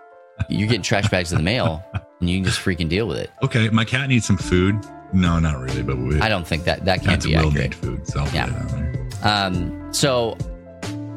[0.48, 1.82] You're getting trash bags in the mail
[2.20, 3.30] and you can just freaking deal with it.
[3.42, 4.76] Okay, my cat needs some food.
[5.12, 7.70] No, not really, but we, I don't think that that can't be will accurate.
[7.70, 8.06] need food.
[8.08, 8.48] So I'll Yeah.
[8.48, 9.08] it on there.
[9.22, 10.36] Um, so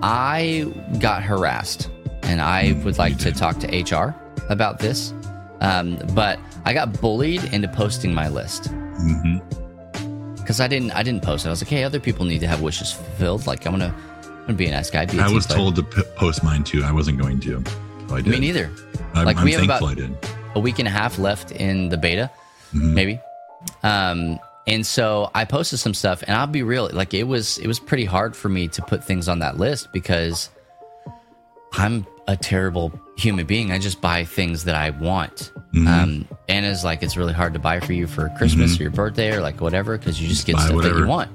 [0.04, 1.90] I got harassed,
[2.22, 4.16] and I would like to talk to HR
[4.50, 5.14] about this.
[5.62, 9.38] Um, but I got bullied into posting my list hmm
[10.48, 10.92] because I didn't.
[10.92, 11.50] I didn't post it.
[11.50, 13.46] I was like, "Hey, other people need to have wishes fulfilled.
[13.46, 15.84] Like, I'm gonna, I'm gonna be a nice guy." A I was player." told to
[15.84, 16.84] p- post mine too.
[16.86, 17.62] I wasn't going to.
[18.08, 18.28] So I did.
[18.32, 18.72] Me neither.
[19.14, 20.16] I'm, Like, I'm we have about- I did.
[20.56, 22.32] A week and a half left in the beta,
[22.74, 22.94] Mhm.
[22.94, 23.20] maybe.
[23.84, 26.90] Um, and so I posted some stuff, and I'll be real.
[26.94, 29.90] Like, it was it was pretty hard for me to put things on that list
[29.92, 30.50] because
[31.74, 33.72] I'm a terrible human being.
[33.72, 35.52] I just buy things that I want.
[35.74, 35.88] Mhm.
[35.88, 39.32] Um, Anna's like, it's really hard to buy for you for Christmas or your birthday
[39.32, 41.30] or like whatever because you just get Buy stuff that you want.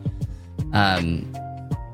[0.72, 1.32] Um,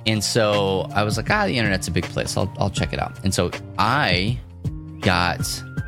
[0.07, 2.37] and so I was like, ah, the internet's a big place.
[2.37, 3.19] I'll, I'll check it out.
[3.25, 4.39] And so I
[5.01, 5.41] got,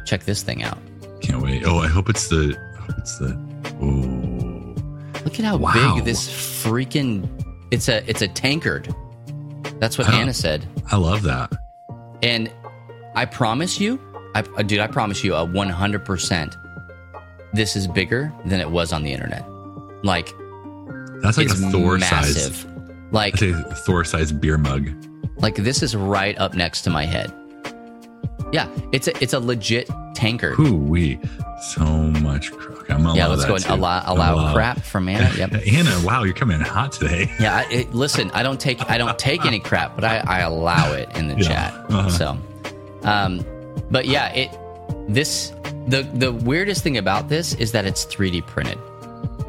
[0.06, 0.78] check this thing out.
[1.22, 1.62] Can't wait.
[1.66, 2.56] Oh, I hope it's the.
[2.78, 3.38] Hope it's the.
[3.82, 5.94] Oh, Look at how Wow.
[5.96, 7.28] big this freaking,
[7.70, 8.94] it's a, it's a tankard.
[9.78, 10.66] That's what Anna said.
[10.90, 11.52] I love that.
[12.22, 12.50] And
[13.14, 13.98] I promise you,
[14.34, 16.56] I, uh, dude, I promise you, a 100%,
[17.52, 19.44] this is bigger than it was on the internet.
[20.04, 20.32] Like,
[21.20, 22.54] That's like a Thor massive.
[22.54, 22.66] size.
[23.10, 24.88] Like, a Thor size beer mug.
[25.38, 27.32] like this is right up next to my head.
[28.52, 30.58] Yeah, it's a it's a legit tankard.
[30.58, 31.18] Whoo we
[31.74, 32.50] So much.
[32.52, 34.52] Cr- I'm Yeah, let's go and allow, allow Allow.
[34.54, 35.32] crap from Anna.
[35.36, 35.62] Yep.
[35.72, 37.30] Anna, wow, you're coming in hot today.
[37.40, 40.92] Yeah, it, listen, I don't take I don't take any crap, but I, I allow
[40.92, 41.74] it in the Yeah, chat.
[41.90, 42.10] uh-huh.
[42.10, 42.38] So,
[43.02, 43.44] um,
[43.90, 44.50] but yeah, it
[45.08, 45.50] this
[45.88, 48.78] the the weirdest thing about this is that it's 3D printed.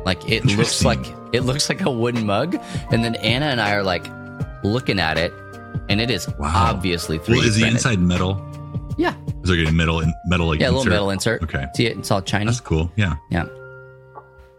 [0.06, 2.56] Like it looks like it looks like a wooden mug,
[2.92, 4.06] and then Anna and I are like
[4.64, 5.32] looking at it,
[5.90, 6.52] and it is Wow.
[6.54, 8.44] obviously 3D Well, is the inside metal?
[8.98, 11.42] Yeah, Is there a metal in, metal like yeah, a little metal insert.
[11.44, 11.66] Okay.
[11.76, 11.98] see it?
[11.98, 12.46] It's all shiny.
[12.46, 12.92] That's cool.
[12.96, 13.46] Yeah, Yeah.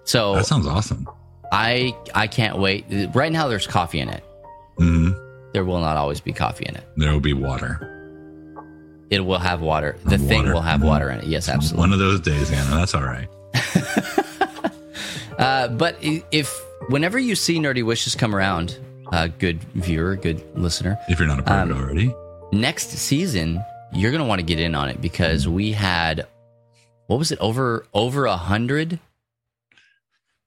[0.04, 1.06] So that sounds awesome.
[1.52, 2.86] I I can't wait.
[3.14, 4.24] Right now, there's coffee in it.
[4.78, 5.50] Mm-hmm.
[5.52, 6.84] There will not always be coffee in it.
[6.96, 7.88] There will be water.
[9.12, 9.96] It will have water.
[10.06, 11.26] The And thing will have water in it.
[11.26, 11.80] Yes, absolutely.
[11.80, 12.76] One of those days, Anna.
[12.76, 13.28] That's all right.
[15.38, 18.78] Uh, but if whenever you see Nerdy Wishes come around,
[19.12, 22.14] uh, good viewer, good listener, If you're not a part of Um, it already.
[22.52, 26.26] next season you're gonna want to get in on it because we had
[27.06, 28.98] what was it over over a hundred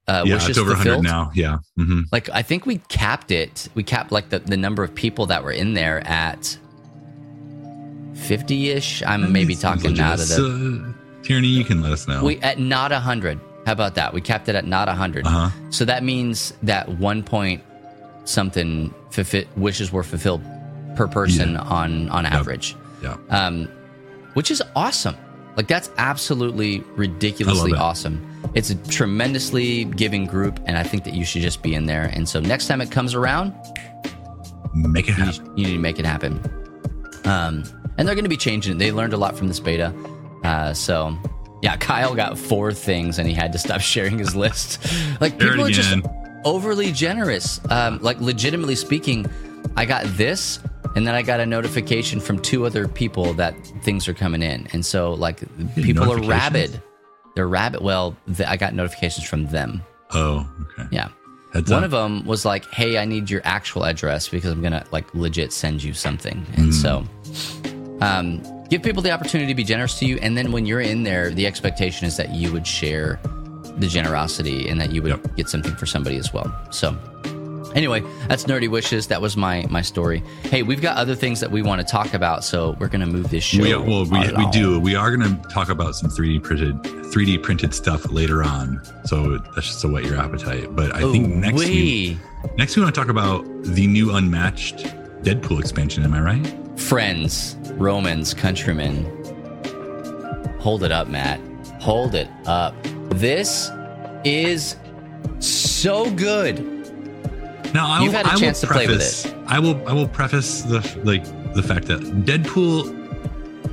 [0.07, 1.03] uh, Yeah, it's over 100 fulfilled?
[1.03, 1.31] now.
[1.33, 1.57] Yeah.
[1.77, 3.67] hmm Like I think we capped it.
[3.73, 6.57] We capped like the, the number of people that were in there at
[8.15, 9.03] fifty ish.
[9.03, 12.23] I'm maybe talking out of the Uh, Tierney, you can let us know.
[12.23, 13.39] we at not a hundred.
[13.65, 14.13] How about that?
[14.13, 15.25] We capped it at not a hundred.
[15.25, 15.49] uh huh.
[15.71, 17.61] So that means that one point
[18.25, 20.41] something fulfi- wishes were fulfilled
[20.95, 21.61] per person Yeah.
[21.61, 23.17] on on average, Yeah.
[23.29, 23.67] um,
[24.33, 25.15] which is awesome.
[25.57, 28.21] Like that's absolutely ridiculously awesome.
[28.55, 32.09] It's a tremendously giving group, and I think that you should just be in there.
[32.13, 33.53] And so next time it comes around,
[34.73, 35.45] Make it you, happen.
[35.57, 36.39] you need to make it happen.
[37.25, 37.63] Um,
[37.97, 38.79] and they're going to be changing it.
[38.79, 39.93] They learned a lot from this beta.
[40.43, 41.17] Uh, so,
[41.61, 44.83] yeah, Kyle got four things and he had to stop sharing his list.
[45.21, 45.97] Like, it people are just
[46.43, 47.59] overly generous.
[47.69, 49.25] Um, like, legitimately speaking,
[49.75, 50.59] I got this.
[50.95, 54.65] And then I got a notification from two other people that things are coming in.
[54.71, 55.41] And so, like,
[55.75, 56.81] people are rabid.
[57.35, 57.81] They're rabid.
[57.81, 59.81] Well, th- I got notifications from them.
[60.11, 60.87] Oh, okay.
[60.91, 61.09] Yeah.
[61.51, 61.85] Heads One up.
[61.85, 65.51] of them was like, "Hey, I need your actual address because I'm gonna like legit
[65.51, 67.05] send you something." And so,
[68.01, 71.03] um, give people the opportunity to be generous to you, and then when you're in
[71.03, 73.19] there, the expectation is that you would share
[73.77, 75.35] the generosity and that you would Yep.
[75.35, 76.53] get something for somebody as well.
[76.71, 76.97] So,
[77.75, 79.07] anyway, that's nerdy wishes.
[79.07, 80.23] That was my my story.
[80.43, 83.29] Hey, we've got other things that we want to talk about, so we're gonna move
[83.31, 83.61] this show.
[83.63, 84.79] We, well, we, we do.
[84.79, 88.81] We are going to talk about some 3D printed 3D printed stuff later on.
[89.05, 90.75] So that's just to whet your appetite.
[90.75, 92.17] But I think next wee.
[92.43, 94.77] we, next we want to talk about the new unmatched
[95.23, 96.03] Deadpool expansion.
[96.03, 96.64] Am I right?
[96.77, 99.03] Friends, Romans, countrymen.
[100.59, 101.39] Hold it up, Matt.
[101.81, 102.73] Hold it up.
[103.09, 103.69] This
[104.23, 104.75] is
[105.39, 106.59] so good.
[107.73, 110.07] Now I You've will, had a chance to play with preface- I will I will
[110.07, 112.93] preface the like the fact that Deadpool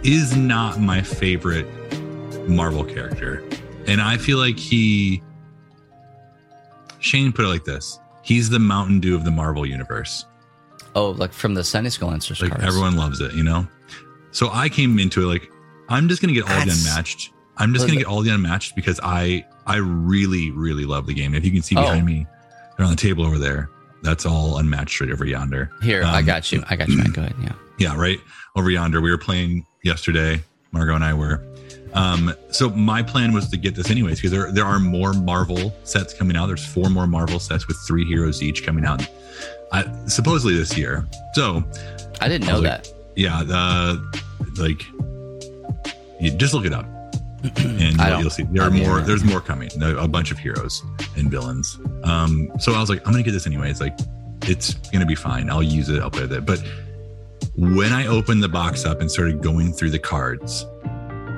[0.05, 1.67] is not my favorite
[2.49, 3.45] Marvel character,
[3.87, 5.23] and I feel like he.
[6.99, 10.27] Shane put it like this: He's the Mountain Dew of the Marvel universe.
[10.94, 12.64] Oh, like from the Sunday School answers Like cards.
[12.64, 13.66] everyone loves it, you know.
[14.31, 15.50] So I came into it like
[15.88, 17.31] I'm just gonna get all That's- the unmatched.
[17.59, 21.35] I'm just gonna get all the unmatched because I I really really love the game.
[21.35, 21.83] If you can see Oh.
[21.83, 22.26] behind me,
[22.76, 23.68] they're on the table over there.
[24.02, 25.70] That's all unmatched right over yonder.
[25.83, 26.64] Here, I Um, got you.
[26.68, 27.35] I got you, Go ahead.
[27.42, 27.52] Yeah.
[27.78, 28.20] Yeah, right
[28.55, 29.00] over yonder.
[29.00, 30.42] We were playing yesterday.
[30.72, 31.42] Margot and I were.
[31.94, 35.74] Um, so my plan was to get this anyways because there there are more Marvel
[35.85, 36.46] sets coming out.
[36.46, 39.07] There's four more Marvel sets with three heroes each coming out,
[39.72, 41.07] I, supposedly this year.
[41.35, 41.62] So
[42.20, 42.92] I didn't know was that.
[43.16, 44.22] yeah, the
[44.59, 44.83] like
[46.20, 46.87] you just look it up
[47.57, 49.00] and I you'll, see there are more.
[49.00, 49.70] There's more coming.
[49.83, 50.83] A bunch of heroes
[51.16, 51.78] and villains.
[52.05, 53.81] Um, so I was like, I'm gonna get this anyways.
[53.81, 53.98] Like,
[54.42, 55.50] it's gonna be fine.
[55.50, 56.00] I'll use it.
[56.00, 56.46] I'll play with it.
[56.46, 56.62] But
[57.57, 60.64] when I opened the box up and started going through the cards,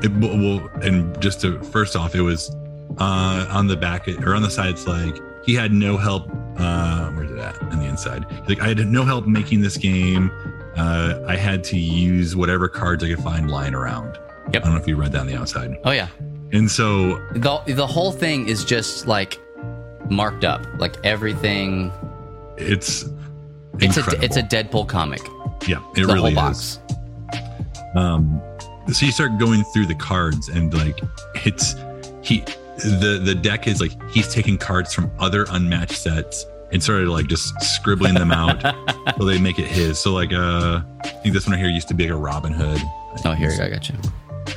[0.03, 2.51] it well, and just to first off, it was
[2.99, 4.71] uh on the back or on the side.
[4.71, 6.31] It's like he had no help.
[6.57, 8.25] Uh, where's it at on the inside?
[8.49, 10.31] Like I had no help making this game.
[10.77, 14.19] Uh, I had to use whatever cards I could find lying around.
[14.53, 14.63] Yep.
[14.63, 15.77] I don't know if you read that on the outside.
[15.85, 16.09] Oh yeah.
[16.53, 19.41] And so The the whole thing is just like
[20.11, 20.65] marked up.
[20.79, 21.91] Like everything.
[22.57, 23.05] it's
[23.81, 24.23] It's incredible.
[24.23, 25.21] a it's a Deadpool comic.
[25.67, 26.79] yeah, it the really whole is.
[27.97, 28.41] Um,
[28.93, 31.01] so you start going through the cards and like
[31.47, 31.75] it's
[32.23, 32.41] he
[32.79, 37.27] the the deck is like he's taking cards from other unmatched sets and started like
[37.29, 38.61] just scribbling them out
[39.19, 39.99] so they make it his.
[39.99, 42.53] So like uh, I think this one right here used to be like a Robin
[42.53, 42.81] Hood.
[43.25, 43.95] Oh, here I got you.
[44.47, 44.53] I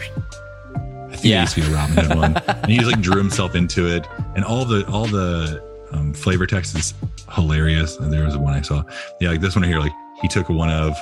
[1.12, 1.40] think Yeah.
[1.40, 2.38] it used to be a Robin Hood one.
[2.48, 6.46] and he just like drew himself into it, and all the all the um, flavor
[6.48, 6.94] text is
[7.34, 7.98] hilarious.
[7.98, 8.84] And there was one I saw.
[9.22, 10.96] Yeah, like this one right here, like he took one of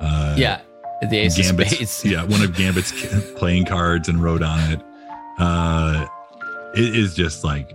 [0.00, 0.60] uh, Yeah,
[1.02, 2.04] the Ace of Spades.
[2.10, 2.92] yeah, one of Gambit's
[3.34, 4.80] playing cards and wrote on it.
[5.38, 6.06] Uh,
[6.74, 7.74] it is just like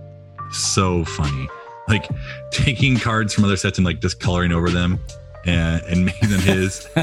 [0.52, 1.48] so funny.
[1.88, 2.08] Like
[2.50, 4.98] taking cards from other sets and like just coloring over them
[5.44, 6.84] and, and making them his.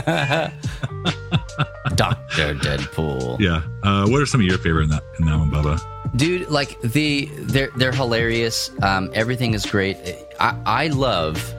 [1.96, 3.40] Doctor Deadpool.
[3.40, 3.62] yeah.
[3.84, 5.80] Uh, what are some of your favorite in that in that one, Bubba?
[6.16, 9.96] dude like the they're they're hilarious um everything is great
[10.42, 11.54] i i love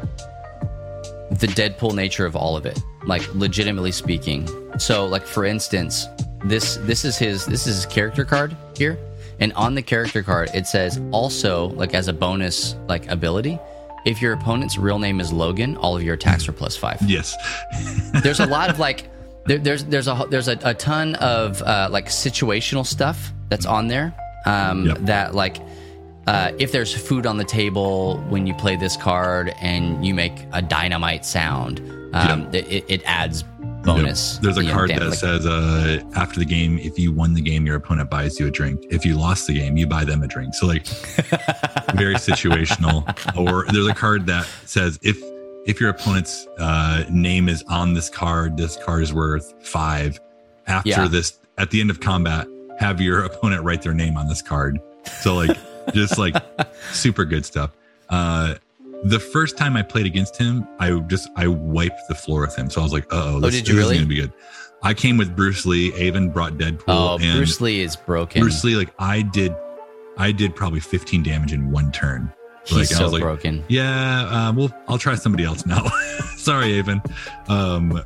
[1.30, 6.06] the deadpool nature of all of it like legitimately speaking so like for instance
[6.44, 8.98] this this is his this is his character card here
[9.40, 13.58] and on the character card it says also like as a bonus like ability
[14.04, 17.34] if your opponent's real name is logan all of your attacks are plus five Yes.
[18.22, 19.08] there's a lot of like
[19.46, 23.88] there, there's there's a there's a, a ton of uh, like situational stuff that's on
[23.88, 24.14] there
[24.46, 24.98] um, Yep.
[25.00, 25.56] that like
[26.28, 30.32] uh, if there's food on the table when you play this card and you make
[30.52, 31.80] a dynamite sound
[32.12, 33.44] um, it, it adds
[33.82, 37.10] bonus There's a you know, card that like- says uh, after the game, if you
[37.12, 38.84] won the game, your opponent buys you a drink.
[38.90, 40.54] If you lost the game, you buy them a drink.
[40.54, 40.86] So like
[41.94, 43.02] very situational.
[43.36, 45.20] Or there's a card that says if
[45.66, 50.20] if your opponent's uh, name is on this card, this card is worth five.
[50.66, 51.08] After Yeah.
[51.08, 52.46] this, at the end of combat,
[52.78, 54.80] have your opponent write their name on this card.
[55.20, 55.56] So like
[55.94, 56.34] just like
[56.92, 57.70] super good stuff.
[58.08, 58.54] Uh,
[59.04, 62.70] the first time I played against him, I just I wiped the floor with him.
[62.70, 63.96] So I was like, uh oh, this, did you really?
[63.96, 64.32] is gonna be good.
[64.82, 65.92] I came with Bruce Lee.
[65.94, 66.82] Avon brought Deadpool.
[66.88, 69.54] oh bruce lee is broken Bruce Lee, like I did,
[70.16, 72.32] I did probably 15 damage in one turn.
[72.64, 75.86] he's like, I so was like, broken Yeah, uh, well, I'll try somebody else now.
[76.36, 77.00] Sorry, Avon.
[77.48, 78.02] Um,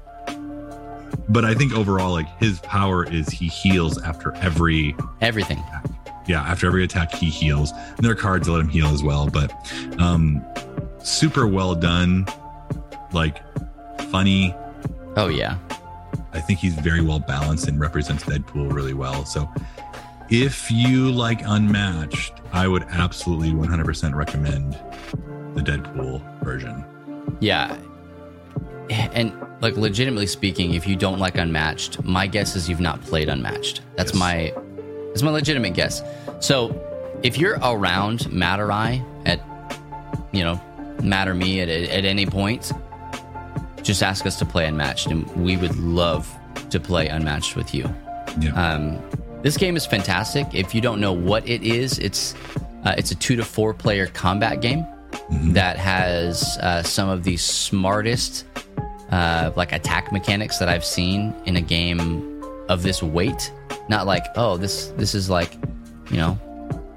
[1.28, 5.62] but I think overall, like his power is he heals after every everything
[6.26, 7.72] yeah after every attack he heals.
[7.72, 9.52] And there are cards that let him heal as well, but
[9.98, 10.44] um,
[11.06, 12.26] super well done,
[13.12, 13.42] like
[14.10, 14.54] funny.
[15.16, 15.56] oh yeah
[16.32, 19.24] I think he's very well balanced and represents Deadpool really well.
[19.24, 19.48] So
[20.28, 24.74] if you like Unmatched, I would absolutely 100% recommend
[25.54, 26.84] the Deadpool version.
[27.40, 27.78] Yeah.
[28.90, 33.30] And like legitimately speaking, if you don't like Unmatched, my guess is you've not played
[33.30, 33.80] Unmatched.
[33.96, 34.20] That's Yes.
[34.20, 34.52] my
[35.08, 36.02] that's my legitimate guess.
[36.40, 36.78] So
[37.22, 38.60] if you're around Matt
[39.24, 39.40] at
[40.32, 40.60] you know,
[41.02, 42.72] Matt or me at, at any point,
[43.82, 46.28] just ask us to play Unmatched and we would love
[46.70, 47.92] to play Unmatched with you.
[48.40, 48.52] Yeah.
[48.52, 49.00] Um,
[49.42, 50.46] this game is fantastic.
[50.52, 52.34] If you don't know what it is, it's
[52.84, 54.84] uh, it's a two to four player combat game
[55.52, 58.44] that has uh, some of the smartest
[59.10, 63.52] uh, like attack mechanics that I've seen in a game of this weight.
[63.88, 65.56] Not like oh this this is like
[66.10, 66.38] you know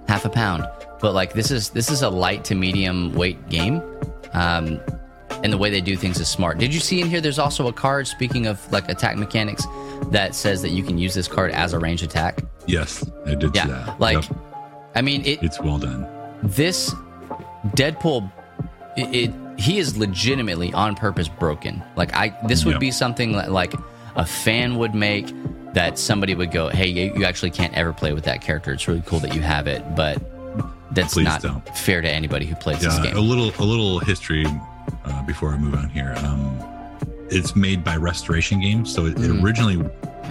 [0.08, 0.68] half a pound,
[1.00, 3.82] but like this is this is a light to medium weight game.
[4.34, 4.80] Um,
[5.44, 6.58] and the way they do things is smart.
[6.58, 7.22] Did you see in here?
[7.22, 8.08] There's also a card.
[8.08, 9.66] Speaking of like attack mechanics,
[10.12, 12.44] that says that you can use this card as a range attack.
[12.68, 14.00] yes, I did see Yeah, that.
[14.00, 14.38] like Yep.
[14.96, 16.06] I mean, it it's well done.
[16.44, 16.94] this
[17.76, 18.32] Deadpool,
[18.98, 21.84] it, it he is legitimately on purpose broken.
[21.96, 22.80] Like I, this would Yep.
[22.82, 23.74] be something that like
[24.16, 25.34] a fan would make
[25.74, 28.74] that somebody would go, "Hey, you, you actually can't ever play with that character.
[28.74, 30.22] It's really cool that you have it, but
[30.92, 34.00] that's Please not don't." fair to anybody who plays this game." a little a little
[34.00, 34.46] history
[35.06, 36.14] uh, before I move on here.
[36.24, 36.60] Um,
[37.30, 39.44] it's made by Restoration Games, so it, it Mhm.
[39.44, 39.78] originally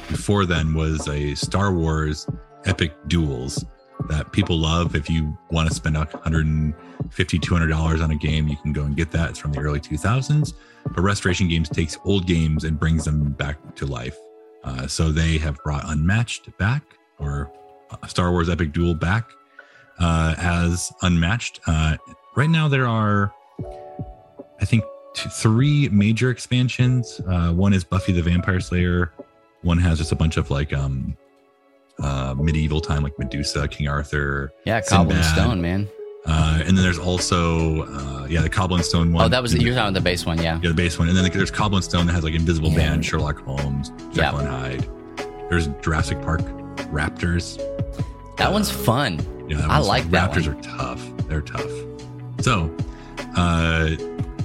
[0.08, 2.26] before then was a Star Wars
[2.64, 3.64] Epic Duels
[4.08, 4.94] that people love.
[4.96, 8.82] If you want to spend a 150 200 dollars on a game, you can go
[8.84, 9.30] and get that.
[9.30, 10.54] It's from the early 2000s.
[10.94, 14.16] But Restoration Games takes old games and brings them back to life.
[14.64, 16.82] Uh, so they have brought Unmatched back,
[17.18, 17.50] or
[18.06, 19.30] Star Wars Epic Duel back
[20.00, 21.60] uh, as Unmatched.
[21.66, 21.96] Uh,
[22.36, 23.32] right now, there are,
[24.60, 24.84] I think,
[25.14, 27.20] two, three major expansions.
[27.28, 29.12] Uh, one is Buffy the Vampire Slayer.
[29.62, 31.16] One has just a bunch of like um,
[32.00, 34.52] uh, medieval time, like Medusa, King Arthur.
[34.64, 35.88] yeah, and Stone, man.
[36.26, 39.24] Uh, and then there's also, uh, yeah, the Cobble and Stone one.
[39.24, 40.60] Oh, that was you're talking the base one, yeah.
[40.62, 41.08] Yeah, the base one.
[41.08, 42.76] And then like, there's Cobble and Stone that has like Invisible Yeah.
[42.76, 43.90] Band, Sherlock Holmes.
[44.12, 44.88] Jekyll and Hyde.
[45.48, 46.42] There's Jurassic Park,
[46.92, 47.56] Raptors.
[48.36, 49.18] That one's fun.
[49.48, 50.56] Yeah, that I like that Raptors one.
[50.58, 51.28] are tough.
[51.28, 51.70] They're tough.
[52.40, 52.74] So,
[53.36, 53.90] uh,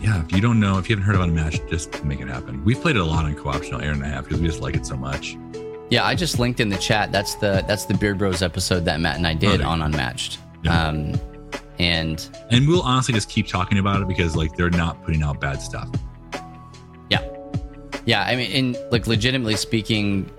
[0.01, 2.63] yeah, if you don't know, if you haven't heard of Unmatched, just make it happen.
[2.65, 4.61] We've played it a lot on co-op channel, Aaron and a half because we just
[4.61, 5.38] like it so much.
[5.89, 7.11] Yeah, I just linked in the chat.
[7.11, 10.39] That's the that's the Beard Bros episode that Matt and I did Oh, on Unmatched.
[10.63, 10.88] Yeah.
[10.88, 11.13] Um,
[11.80, 15.39] and And we'll honestly just keep talking about it because like they're not putting out
[15.41, 15.89] bad stuff.
[17.09, 17.21] yeah,
[18.05, 18.23] yeah.
[18.23, 20.30] I mean, in like legitimately speaking,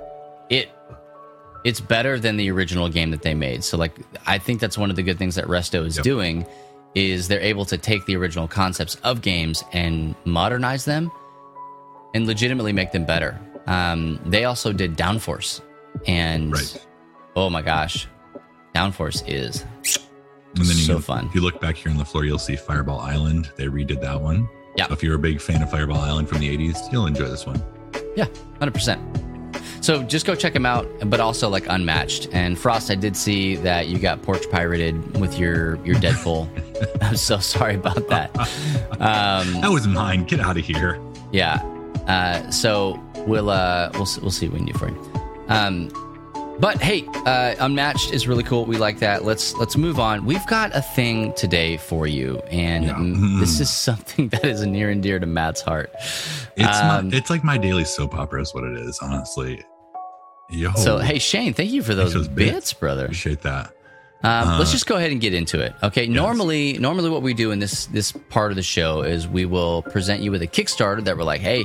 [1.65, 3.65] it's better than the original game that they made.
[3.65, 3.97] So like,
[4.27, 6.05] I think that's one of the good things that Resto is Yep.
[6.05, 6.47] doing
[6.95, 11.11] is they're able to take the original concepts of games and modernize them
[12.15, 13.39] and legitimately make them better.
[13.67, 15.61] Um, they also did Downforce,
[16.07, 16.87] and Right.
[17.35, 18.07] oh my gosh,
[18.75, 19.65] Downforce is.
[20.57, 21.27] And then you So can- fun.
[21.27, 23.51] If you look back here on the floor, you'll see Fireball Island.
[23.57, 24.49] They redid that one.
[24.77, 24.87] Yeah.
[24.89, 27.47] So if you're a big fan of Fireball Island from the 80s, you'll enjoy this
[27.47, 27.61] one.
[28.17, 28.27] Yeah,
[28.61, 29.01] hundred percent.
[29.81, 32.29] So just go check them out, but also like unmatched.
[32.33, 36.49] And Frost, I did see that you got porch pirated with your your Deadpool.
[37.03, 38.31] I'm so sorry about that.
[39.01, 40.25] Um, That was mine.
[40.25, 41.01] Get out of here.
[41.33, 41.63] yeah.
[42.07, 45.13] Uh, so we'll uh, we'll we'll see what we can do for you.
[45.49, 45.89] Um,
[46.61, 48.65] but hey, uh, unmatched is really cool.
[48.65, 49.25] We like that.
[49.25, 50.25] Let's let's move on.
[50.25, 52.95] We've got a thing today for you, and Yeah.
[53.41, 55.93] this is something that is near and dear to Matt's heart.
[56.57, 59.63] It's Um, my, it's like my daily soap opera is what it is, honestly.
[60.51, 62.73] Yo, So hey, Shane, thank you for those those bits, bits.
[62.75, 63.05] brother.
[63.07, 63.73] appreciate that.
[64.23, 65.75] Um, Uh, let's just go ahead and get into it.
[65.83, 66.07] Okay.
[66.07, 69.83] Normally, normally what we do in this this part of the show is we will
[69.83, 71.65] present you with a Kickstarter that we're like, hey,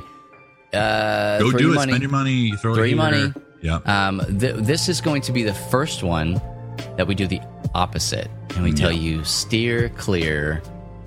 [0.74, 1.76] uh, Go do it.
[1.76, 1.92] money.
[1.92, 2.52] Spend your money.
[2.58, 3.34] Throw, Throw it your here.
[3.62, 3.76] Yeah.
[3.86, 6.42] Um, th- this is going to be the first one
[6.98, 7.42] that we do the
[7.76, 9.00] opposite, and we tell Yeah.
[9.18, 10.62] you steer clear.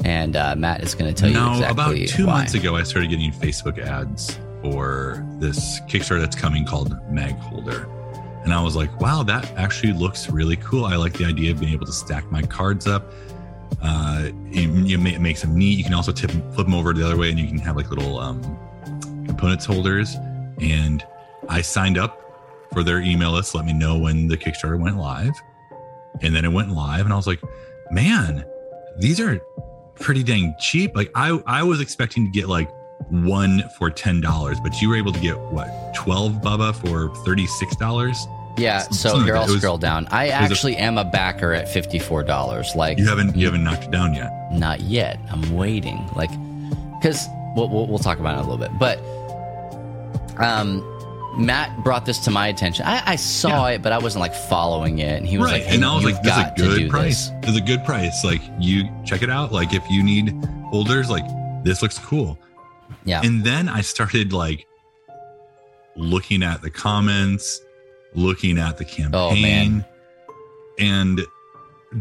[0.04, 2.38] And uh, Matt is going to tell you no, exactly about two why.
[2.38, 7.88] months ago, I started getting Facebook ads for this Kickstarter that's coming called Mag Holder.
[8.42, 10.84] And I was like, wow, that actually looks really cool.
[10.86, 13.12] I like the idea of being able to stack my cards up.
[13.80, 15.78] Uh, it, you it makes them neat.
[15.78, 17.88] You can also tip, flip them over the other way and you can have like
[17.88, 18.42] little um,
[19.26, 20.16] components holders.
[20.60, 21.04] And
[21.48, 22.31] I signed up
[22.72, 25.34] for their email list, let me know when the Kickstarter went live.
[26.22, 27.40] And then it went live, and I was like,
[27.90, 28.44] man,
[28.98, 29.40] these are
[29.94, 30.94] pretty dang cheap.
[30.94, 32.70] Like I I was expecting to get like
[33.10, 37.46] one for ten dollars, but you were able to get what twelve Bubba for thirty
[37.46, 38.26] six dollars.
[38.58, 38.80] Yeah.
[38.80, 39.48] So Something like here, that.
[39.48, 40.06] I'll scroll down.
[40.10, 42.74] I was a- actually am a backer at fifty four dollars.
[42.76, 44.30] Like You haven't you haven't knocked it down yet.
[44.52, 45.18] Not yet.
[45.30, 46.06] I'm waiting.
[46.14, 46.30] Like,
[47.00, 48.70] because we'll, we'll, we'll talk about it a little bit.
[48.78, 48.98] But
[50.38, 50.80] um,
[51.36, 52.84] Matt brought this to my attention.
[52.86, 55.16] I, I saw it, but I wasn't like following it.
[55.18, 56.78] And he was like, hey, and I was like, this is a got to do
[56.80, 57.28] good price.
[57.28, 57.48] this.
[57.48, 58.24] It's a good price.
[58.24, 59.50] Like you check it out.
[59.52, 60.30] Like if you need
[60.66, 61.24] holders, like
[61.64, 62.38] this looks cool.
[63.04, 63.22] Yeah.
[63.24, 64.66] And then I started like
[65.96, 67.60] looking at the comments,
[68.14, 69.78] looking at the Oh, campaign.
[69.78, 69.84] man.
[70.78, 71.20] and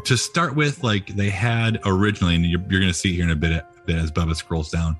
[0.05, 3.31] to start with, like they had originally, and you're, you're going to see here in
[3.31, 4.97] a bit, a bit as Bubba scrolls down,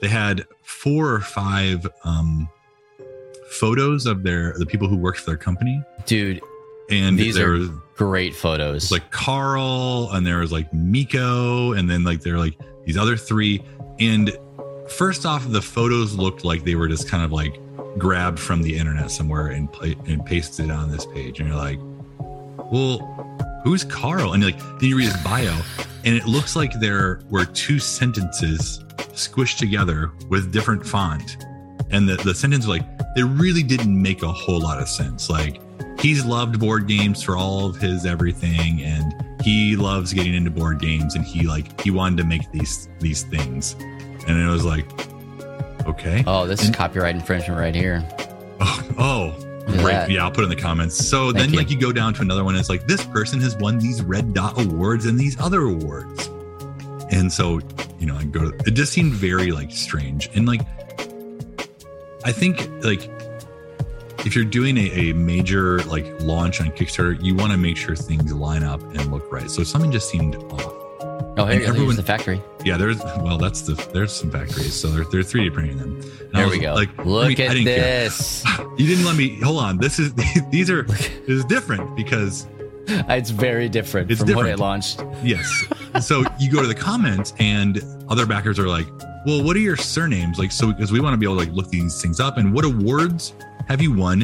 [0.00, 2.48] they had four or five um,
[3.50, 6.40] photos of their the people who worked for their company, Dude,
[6.90, 8.90] and these there are was great photos.
[8.90, 13.16] like Carl, and there was like Miko, and then like there were like these other
[13.16, 13.62] three.
[14.00, 14.36] And
[14.88, 17.58] first off, the photos looked like they were just kind of like
[17.98, 21.38] grabbed from the internet somewhere and play and pasted on this page.
[21.40, 21.78] And you're like,
[22.72, 22.98] well,
[23.64, 24.32] who's Carl?
[24.32, 25.56] And like then you read his bio,
[26.04, 28.80] and it looks like there were two sentences
[29.12, 31.36] squished together with different font.
[31.94, 32.82] And the, the sentence like
[33.16, 35.30] it really didn't make a whole lot of sense.
[35.30, 35.60] Like
[36.00, 40.78] he's loved board games for all of his everything and he loves getting into board
[40.80, 43.74] games and he like he wanted to make these these things
[44.26, 44.86] and it was like
[45.86, 48.06] okay oh, this is copyright infringement right here.
[48.60, 49.34] oh, oh
[49.66, 50.10] Look at great that.
[50.10, 51.58] yeah i'll put it in the comments so Thank then you.
[51.58, 54.02] like you go down to another one and it's like this person has won these
[54.02, 56.28] red dot awards and these other awards
[57.10, 57.60] and so
[57.98, 60.60] you know i go to, it just seemed very like strange and like
[62.24, 63.10] i think like
[64.26, 67.94] if you're doing a, a major like launch on kickstarter you want to make sure
[67.94, 70.72] things line up and look right so something just seemed off
[71.36, 72.40] Oh, here everyone- the factory.
[72.64, 76.30] yeah there's well that's the there's some factories so they're, they're 3d printing them And
[76.32, 76.74] There was we go.
[76.74, 78.04] like I Look mean, I at didn't care.
[78.04, 78.44] this.
[78.78, 80.14] you didn't let me hold on this is
[80.50, 82.46] these are this is different because
[83.08, 85.02] it's very different It's from when it launched.
[85.22, 85.48] yes
[86.00, 88.86] so you go to the comments and other backers are like
[89.26, 91.52] well what are your surnames like so because we want to be able to like
[91.54, 93.32] look these things up and what awards
[93.68, 94.22] have you won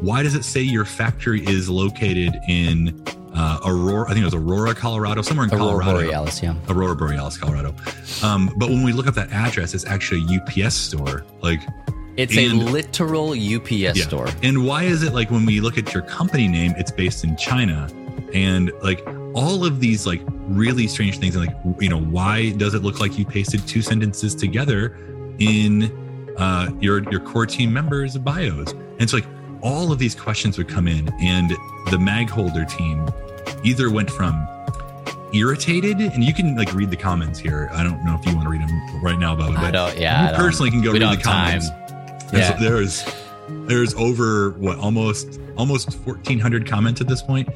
[0.00, 3.02] why does it say your factory is located in
[3.34, 5.70] uh, aurora i think it was aurora colorado somewhere in Colorado.
[5.70, 6.54] Aurora colorado Borealis, yeah.
[6.68, 7.74] Aurora Borealis, Colorado.
[8.22, 11.24] Um, but when we look up that address, it's actually a UPS store.
[11.40, 11.60] Like,
[12.18, 14.04] It's And- a literal UPS yeah.
[14.04, 14.28] store.
[14.42, 17.34] And why is it like when we look at your company name, it's based in
[17.38, 17.88] China?
[18.34, 21.36] And like all of these like really strange things.
[21.36, 24.96] And like, you know, why does it look like you pasted two sentences together
[25.38, 28.72] in uh, your your core team members' bios?
[28.98, 29.26] And so like
[29.62, 31.50] all of these questions would come in, and
[31.90, 33.08] the mag holder team
[33.64, 34.46] either went from
[35.32, 37.70] irritated, and you can like read the comments here.
[37.72, 40.28] I don't know if you want to read them right now, Bubba, but don't, yeah.
[40.28, 41.68] I you personally can go read the comments.
[42.32, 42.56] Yeah.
[42.58, 43.04] there's
[43.48, 47.48] there's over what almost almost 1400 comments at this point.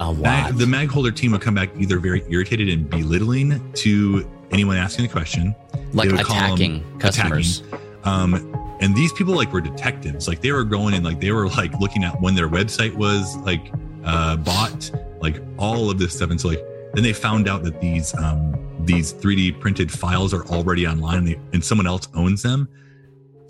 [0.00, 4.28] A Mag, the mag holder team would come back either very irritated and belittling to
[4.50, 5.54] anyone asking the question,
[5.92, 7.62] like they would call them attacking customers.
[8.04, 10.28] um, and these people like were detectives.
[10.28, 13.36] Like they were going and like they were like looking at when their website was
[13.38, 13.72] like
[14.04, 14.90] uh, bought
[15.20, 16.30] like all of this stuff.
[16.30, 20.46] And so like then they found out that these um these 3D printed files are
[20.46, 22.68] already online and, they, and someone else owns them.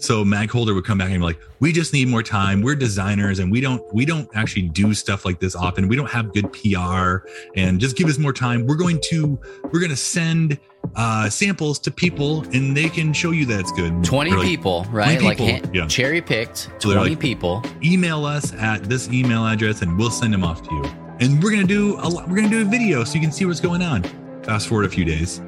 [0.01, 2.63] So Magholder would come back and be like, "We just need more time.
[2.63, 5.89] We're designers, and we don't we don't actually do stuff like this often.
[5.89, 7.27] We don't have good PR,
[7.57, 8.65] and just give us more time.
[8.67, 10.57] We're going to we're going to send
[10.95, 14.05] uh, samples to people, and they can show you that it's good.
[14.05, 15.19] 20 like, people, right?
[15.19, 15.87] 20 like people, hand- yeah.
[15.89, 17.63] cherry picked So 20 like- people.
[17.83, 20.85] email us at this email address and we'll send them off to you.
[21.21, 23.45] And we're gonna do a lot, we're gonna do a video so you can see
[23.45, 24.05] what's going on.
[24.45, 25.43] Fast forward a few days,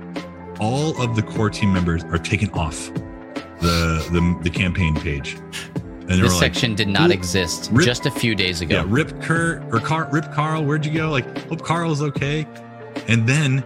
[0.59, 2.91] all of the core team members are taken off
[3.61, 5.35] the the, the campaign page.
[5.35, 8.77] And This like, section did not exist Rip- just a few days ago.
[8.79, 11.09] yeah, Rip Kurt or Car, Rip Carl, where'd you go?
[11.09, 12.47] Like, hope Carl's okay.
[13.07, 13.63] And then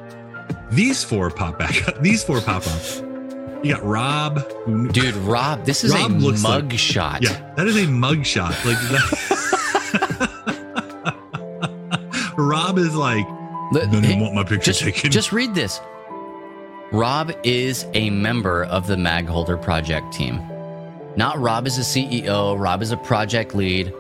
[0.71, 2.03] these four pop back up.
[2.03, 2.83] These four pop up.
[3.65, 4.47] You got Rob,
[4.93, 7.23] Dude, Rob, this is Rob a looks like- mug shot.
[7.23, 8.51] Yeah, that is a mug shot.
[8.67, 10.25] Like that.
[12.37, 13.25] Rob is like,
[13.73, 15.11] Let- don't want my picture just, taken.
[15.11, 15.81] just read this.
[16.95, 20.41] Rob is a member of the Mag Holder project team.
[21.17, 23.93] Not Rob is a CEO, Rob is a project lead.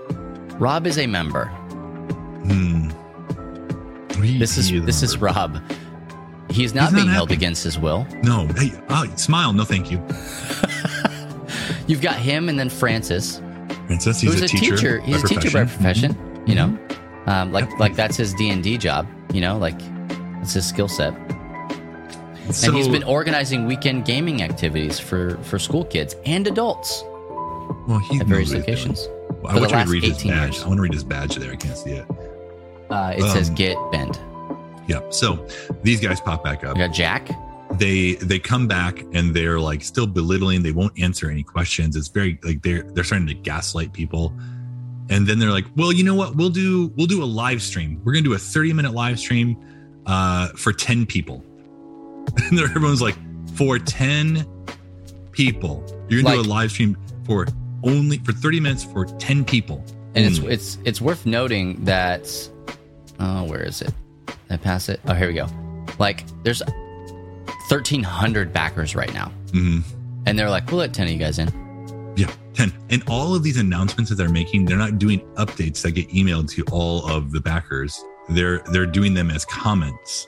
[0.61, 1.47] Rob is a member.
[2.47, 2.90] hmm.
[4.38, 5.18] This is this is.
[5.18, 5.61] Rob.
[6.51, 8.07] He's not He's not being held against his will.
[8.22, 8.47] no.
[8.57, 9.53] Hey, oh, smile.
[9.53, 9.99] No, thank you.
[11.88, 13.40] You've got him and then Francis,
[13.88, 15.01] Francis, he's who's a, teacher.
[15.01, 16.14] He's a teacher by profession.
[16.14, 16.47] profession.
[16.47, 16.78] You know,
[17.26, 19.09] um, like like that's his D and D job.
[19.32, 19.80] You know, like
[20.36, 21.12] that's his skill set.
[22.51, 27.03] So, and he's been organizing weekend gaming activities for for school kids and adults
[27.86, 28.88] well, he at various what he's doing.
[28.92, 29.09] locations.
[29.42, 30.53] Well, I the want you last to read his 18 badge.
[30.55, 30.64] years.
[30.64, 31.53] I want to read his badge there.
[31.53, 32.07] I can't see it.
[32.90, 34.18] Uh, it says Um, get bend.
[34.86, 35.01] Yeah.
[35.11, 35.47] So
[35.82, 36.74] these guys pop back up.
[36.76, 37.30] We got Jack.
[37.78, 42.07] they they come back and they're like still belittling they won't answer any questions it's
[42.09, 44.32] very like they're they're starting to gaslight people
[45.11, 48.01] and then they're like well you know what we'll do we'll do a live stream
[48.05, 49.57] we're gonna do a 30 minute live stream
[50.07, 51.42] uh for 10 people
[52.50, 53.16] and everyone's like
[53.54, 54.46] for 10
[55.32, 56.96] people you're gonna do a live stream
[57.26, 57.46] for
[57.82, 60.52] only for 30 minutes for 10 people And it's only.
[60.52, 62.28] it's it's worth noting that
[63.20, 63.92] oh where is it?
[64.26, 65.00] Did I pass it?
[65.06, 65.46] Oh here we go.
[65.98, 66.62] Like there's
[67.68, 69.32] thirteen hundred backers right now.
[69.52, 69.82] Mhm.
[70.26, 71.48] And they're like, we'll let ten of you guys in.
[72.16, 72.72] Yeah, 10.
[72.90, 76.48] And all of these announcements that they're making, they're not doing updates that get emailed
[76.52, 78.02] to all of the backers.
[78.28, 80.26] They're they're doing them as comments,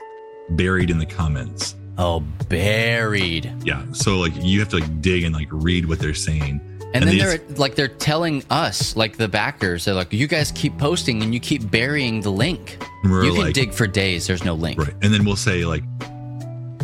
[0.51, 1.75] buried in the comments.
[1.97, 2.19] Oh,
[2.49, 3.51] buried.
[3.63, 3.83] Yeah.
[3.91, 6.61] So like you have to like dig and like read what they're saying.
[6.93, 10.51] And, And then they're like they're telling us, like the backers, they're like, you guys
[10.53, 12.77] keep posting and you keep burying the link.
[13.03, 14.27] You can like, dig for days.
[14.27, 14.79] There's no link.
[14.79, 14.93] right.
[15.01, 15.83] And then we'll say like,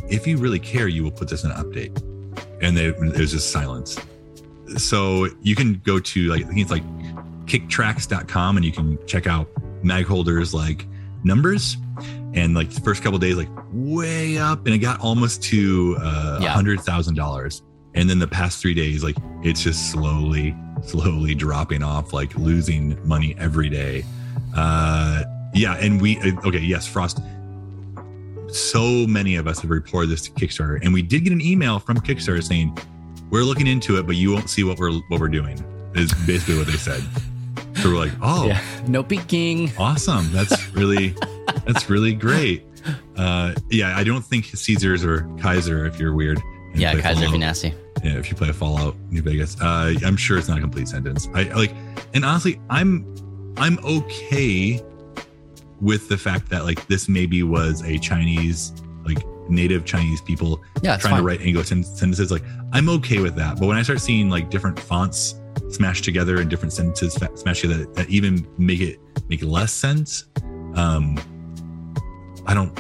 [0.10, 1.98] if you really care, you will put this in an update.
[2.62, 3.98] And they, it was just silence.
[4.78, 6.84] So you can go to like I think it's like
[7.46, 9.48] kicktracks.com and you can check out
[9.84, 10.86] mag holders like
[11.26, 11.78] numbers.
[12.34, 16.38] And like the first couple days like way up and it got almost to uh
[16.40, 16.50] a Yeah.
[16.50, 17.62] hundred thousand dollars.
[17.96, 22.98] And then the past three days like it's just slowly slowly dropping off like losing
[23.08, 24.04] money every day.
[24.56, 27.20] Uh yeah and we okay yes frost
[28.50, 31.80] so many of us have reported this to kickstarter and we did get an email
[31.80, 32.76] from kickstarter saying
[33.30, 35.58] we're looking into it but you won't see what we're what we're doing
[35.96, 37.02] is basically what they said
[37.76, 38.62] so we're like oh Yeah.
[38.88, 39.72] No peeking.
[39.78, 41.16] awesome that's really
[41.66, 42.66] that's really great
[43.18, 46.42] uh yeah i don't think caesars or kaiser if you're weird
[46.76, 47.74] Yeah, Kaiser Fallout- be nasty.
[48.04, 51.30] yeah, if you play fallout new vegas uh i'm sure it's not a complete sentence
[51.34, 51.74] i like
[52.14, 53.06] and honestly i'm
[53.58, 54.82] i'm okay
[55.82, 58.74] with the fact that like this maybe was a chinese
[59.06, 59.18] like
[59.50, 61.20] native chinese people Yeah, trying fine.
[61.22, 62.32] to write English sen- sentences.
[62.32, 65.36] Like I'm okay with that, but when I start seeing like different fonts
[65.70, 69.00] smashed together in different sentences smashed together that even make it
[69.30, 70.26] make less sense,
[70.76, 71.18] um,
[72.46, 72.78] I don't,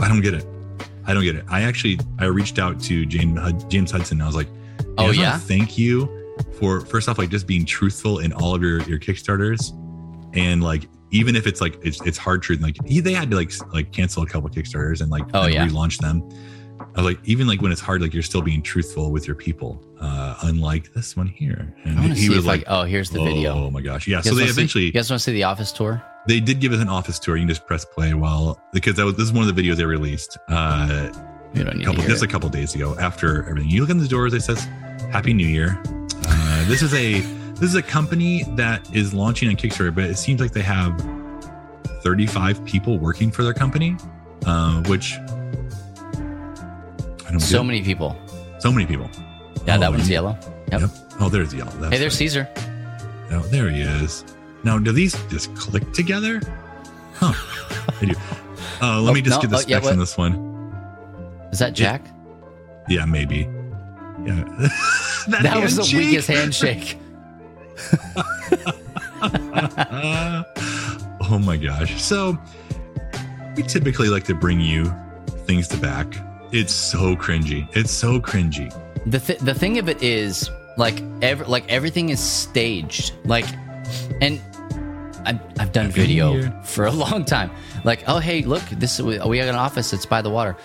[0.00, 0.46] I don't get it.
[1.06, 1.44] I don't get it.
[1.48, 4.16] I actually I reached out to James James Hudson.
[4.18, 4.48] And I was like,
[4.98, 5.38] Oh, "Hey, I yeah?
[5.38, 6.08] thank you
[6.58, 9.72] for first off like just being truthful in all of your your Kickstarters,
[10.36, 12.60] and like even if it's like it's it's hard truth.
[12.60, 15.52] Like he, they had to like like cancel a couple Kickstarters and like Oh, then
[15.52, 15.66] yeah.
[15.68, 16.28] relaunch them.
[16.96, 19.36] I was like, even like when it's hard, like you're still being truthful with your
[19.36, 21.74] people, uh, unlike this one here.
[21.84, 23.54] And I he was if like, like, oh, here's the oh, video.
[23.54, 24.22] Oh my gosh, yeah.
[24.22, 26.02] So they wanna see- eventually you guys want to see the office tour?
[26.26, 27.36] they did give us an office tour.
[27.36, 29.76] You can just press play while because that was this is one of the videos
[29.76, 31.10] they released uh,
[31.54, 32.28] You don't couple, just it.
[32.28, 33.70] a couple days ago after everything.
[33.70, 34.64] You look in the doors, it says
[35.12, 35.80] Happy New Year.
[35.86, 37.20] Uh, this is a
[37.54, 40.98] this is a company that is launching on Kickstarter, but it seems like they have
[42.02, 43.96] 35 people working for their company,
[44.44, 45.14] uh, which
[47.38, 48.16] So many people.
[48.58, 49.08] so many people.
[49.66, 50.36] Yeah, Oh, that one's yellow.
[50.72, 50.80] Yep.
[50.82, 50.90] Yep.
[51.20, 51.70] Oh, there's yellow.
[51.72, 52.18] That's Hey, there's right.
[52.18, 52.48] Caesar.
[53.32, 54.24] Oh, there he is.
[54.64, 56.40] Now, do these just click together?
[57.14, 57.32] Huh.
[58.00, 58.14] I do.
[58.80, 60.34] Uh, let Oh, me just no, get the oh, yeah, specs on this one.
[61.52, 62.02] Is that Jack?
[62.88, 63.48] Yeah, maybe.
[64.24, 64.44] Yeah.
[65.42, 66.98] That was the weakest handshake.
[71.28, 72.00] Oh my gosh.
[72.00, 72.38] So
[73.56, 74.94] we typically like to bring you
[75.46, 76.06] things to back.
[76.52, 77.68] It's so cringy.
[77.76, 78.70] It's so cringy.
[79.06, 83.12] The th- the thing of it is like ev- like everything is staged.
[83.24, 83.46] Like
[84.20, 84.40] and
[85.24, 87.50] I've, I've done video for a long time.
[87.84, 90.56] Like, oh hey, look, this we have an office that's by the water.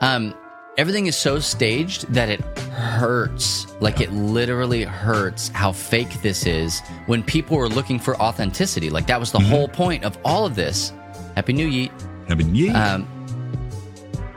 [0.00, 0.34] Um
[0.78, 3.66] everything is so staged that it hurts.
[3.80, 8.90] Like it literally hurts how fake this is when people are looking for authenticity.
[8.90, 9.50] Like that was the Mm-hmm.
[9.50, 10.92] whole point of all of this.
[11.34, 11.88] Happy New Year.
[12.28, 12.76] Happy New Year.
[12.76, 13.06] Um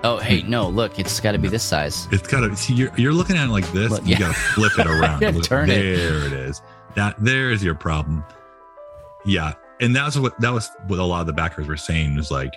[0.06, 2.08] Oh, hey, no, look, it's got to be this size.
[2.12, 3.90] it's got to see you're, you're looking at it like this.
[3.90, 4.20] Look, you yeah.
[4.20, 5.22] got to flip it around.
[5.36, 5.74] Look, turn it.
[5.98, 6.62] there it is.
[6.96, 8.24] That there is your problem.
[9.26, 12.30] Yeah, and that's what that was what a lot of the backers were saying was
[12.30, 12.54] like,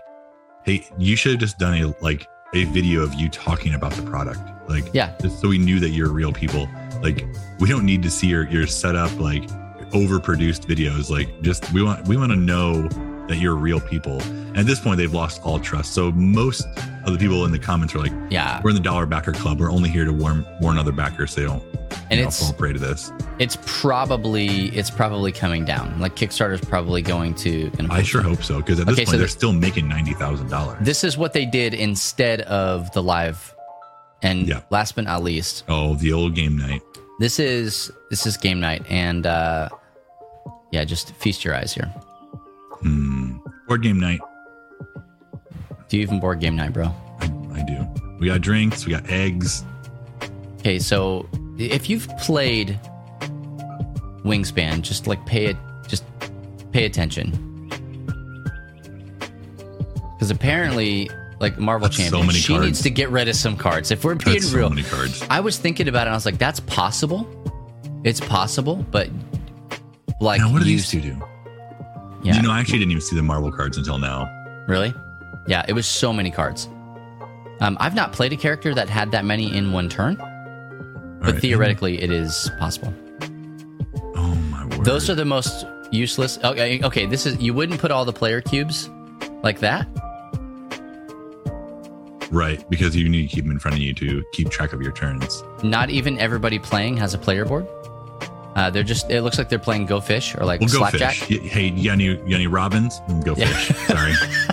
[0.65, 4.03] hey, you should have just done a like a video of you talking about the
[4.03, 5.17] product, like Yeah.
[5.21, 6.69] just so we knew that you're real people.
[7.03, 7.27] Like
[7.61, 9.45] we don't need to see your your setup like
[9.93, 11.11] overproduced videos.
[11.11, 12.89] Like just we want we want to know
[13.29, 14.21] that you're real people.
[14.23, 15.93] And at this point, they've lost all trust.
[15.95, 16.67] So most
[17.09, 18.61] of the people in the comments are like, Yeah.
[18.63, 19.59] we're in the dollar backer club.
[19.61, 21.63] We're only here to warn warn other backers so they don't
[22.11, 23.13] And you know, it's fall prey to this.
[23.39, 25.99] it's probably it's probably coming down.
[26.01, 27.71] Like Kickstarter's probably going to.
[27.91, 30.13] I sure hope so because at this Okay, point so they're the- still making ninety
[30.15, 30.79] thousand dollars.
[30.81, 33.55] This is what they did instead of the live.
[34.23, 34.61] And Yeah.
[34.71, 36.83] last but not least, Oh, the old game night.
[37.21, 39.69] this is this is game night, and uh,
[40.73, 41.87] yeah, just feast your eyes here.
[42.83, 43.37] Hmm.
[43.69, 44.21] Board game night.
[45.89, 46.87] Do you even board game night, bro?
[47.21, 47.25] I,
[47.55, 47.87] I do.
[48.19, 48.85] We got drinks.
[48.87, 49.65] We got eggs.
[50.61, 51.27] Okay, so
[51.59, 52.79] if you've played
[54.25, 56.05] Wingspan, just like pay it, just
[56.73, 57.69] pay attention,
[60.15, 61.09] because apparently,
[61.41, 62.67] like Marvel That's so Champion, she cards.
[62.67, 63.91] needs to get rid of some cards.
[63.91, 65.23] If we're being That's so real, many cards.
[65.31, 66.09] I was thinking about it.
[66.09, 67.27] and I was like, that's possible.
[68.05, 69.09] It's possible, but
[70.21, 71.17] like, Now, what do you- these two do?
[72.25, 74.29] Yeah, You know, I actually didn't even see the Marvel cards until now.
[74.67, 74.93] really?
[75.49, 76.69] Yeah, it was so many cards.
[77.61, 80.15] Um, I've not played a character that had that many in one turn,
[81.21, 81.41] but right.
[81.41, 82.93] theoretically, it is possible.
[84.15, 84.85] Oh my word.
[84.85, 86.39] Those are the most useless.
[86.45, 88.89] Okay, okay, this is you wouldn't put all the player cubes
[89.43, 89.89] like that.
[92.31, 94.83] right because you need to keep them in front of you to keep track of
[94.83, 95.43] your turns.
[95.63, 97.67] Not even everybody playing has a player board.
[98.55, 99.09] Uh, they're just.
[99.11, 101.15] It looks like they're playing Go Fish or like Well, Slapjack.
[101.15, 101.39] fish.
[101.41, 103.01] Hey, you got any, you got any robins?
[103.09, 103.47] Mm, Go Yeah.
[103.47, 103.77] fish.
[103.87, 104.13] Sorry.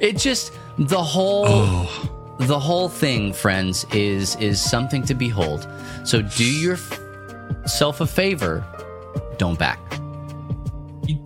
[0.00, 5.68] It just the whole Oh, the whole thing, friends, is is something to behold.
[6.04, 8.64] So do yourself a favor.
[9.38, 9.78] Don't back.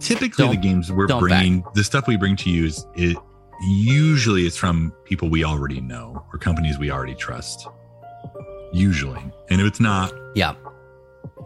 [0.01, 3.16] typically the Don't- games we're bringing, the stuff we bring to you is it
[3.68, 7.68] usually it's from people we already know or companies we already trust.
[8.73, 9.20] Usually,
[9.51, 10.55] and if it's not, Yeah,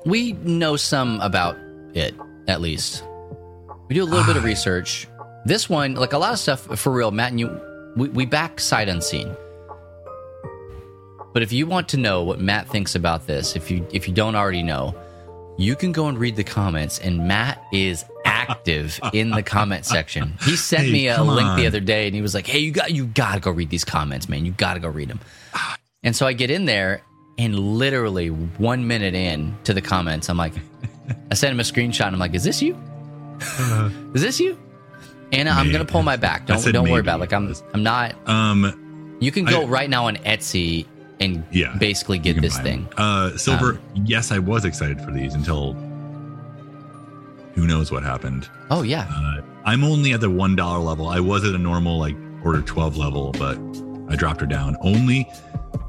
[0.05, 1.57] we know some about
[1.95, 2.15] it
[2.47, 3.05] at least.
[3.89, 4.47] We do a little bit of ah.
[4.47, 5.09] research.
[5.47, 7.61] This one, like a lot of stuff, for real, Matt and you,
[7.95, 9.37] we, we back sight unseen.
[11.33, 14.15] But if you want to know what Matt thinks about this, if you if you
[14.15, 14.95] don't already know,
[15.57, 16.99] you can go and read the comments.
[16.99, 20.35] And Matt is active in the comment section.
[20.43, 22.73] He sent Hey, me a link the other day, and he was like, "Hey, you
[22.73, 24.45] got you got to go read these comments, man.
[24.45, 25.21] You got to go read them."
[26.03, 27.03] And so I get in there,
[27.39, 30.55] and literally one minute in to the comments, I'm like,
[31.31, 32.07] I sent him a screenshot.
[32.07, 32.75] And I'm like, "Is this you?
[33.41, 33.91] Uh-huh.
[34.15, 34.59] Is this you?"
[35.33, 36.47] And I'm gonna pull my back.
[36.47, 37.21] Don't don't worry about it.
[37.21, 38.15] like I'm I'm not.
[38.29, 40.87] um, You can go I- right now on Etsy
[41.21, 42.89] and Yeah, basically get this thing.
[42.97, 43.73] Uh, silver.
[43.73, 45.73] Um, yes, I was excited for these until
[47.55, 48.49] who knows what happened.
[48.71, 51.09] Oh yeah, Uh, I'm only at the one dollar level.
[51.09, 53.59] I was at a normal like order twelve level, but
[54.09, 55.27] I dropped her down only,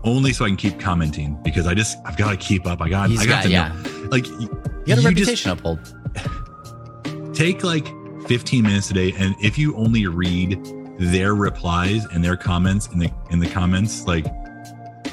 [0.03, 2.81] only so I can keep commenting because I just I've got to keep up.
[2.81, 3.67] I got He's I got, got- to yeah.
[3.67, 4.07] know.
[4.09, 4.47] Like you
[4.87, 5.79] got a you reputation uphold.
[7.35, 7.85] take like
[8.27, 10.59] 15 minutes a day, and if you only read
[10.99, 14.25] their replies and their comments in the in the comments, like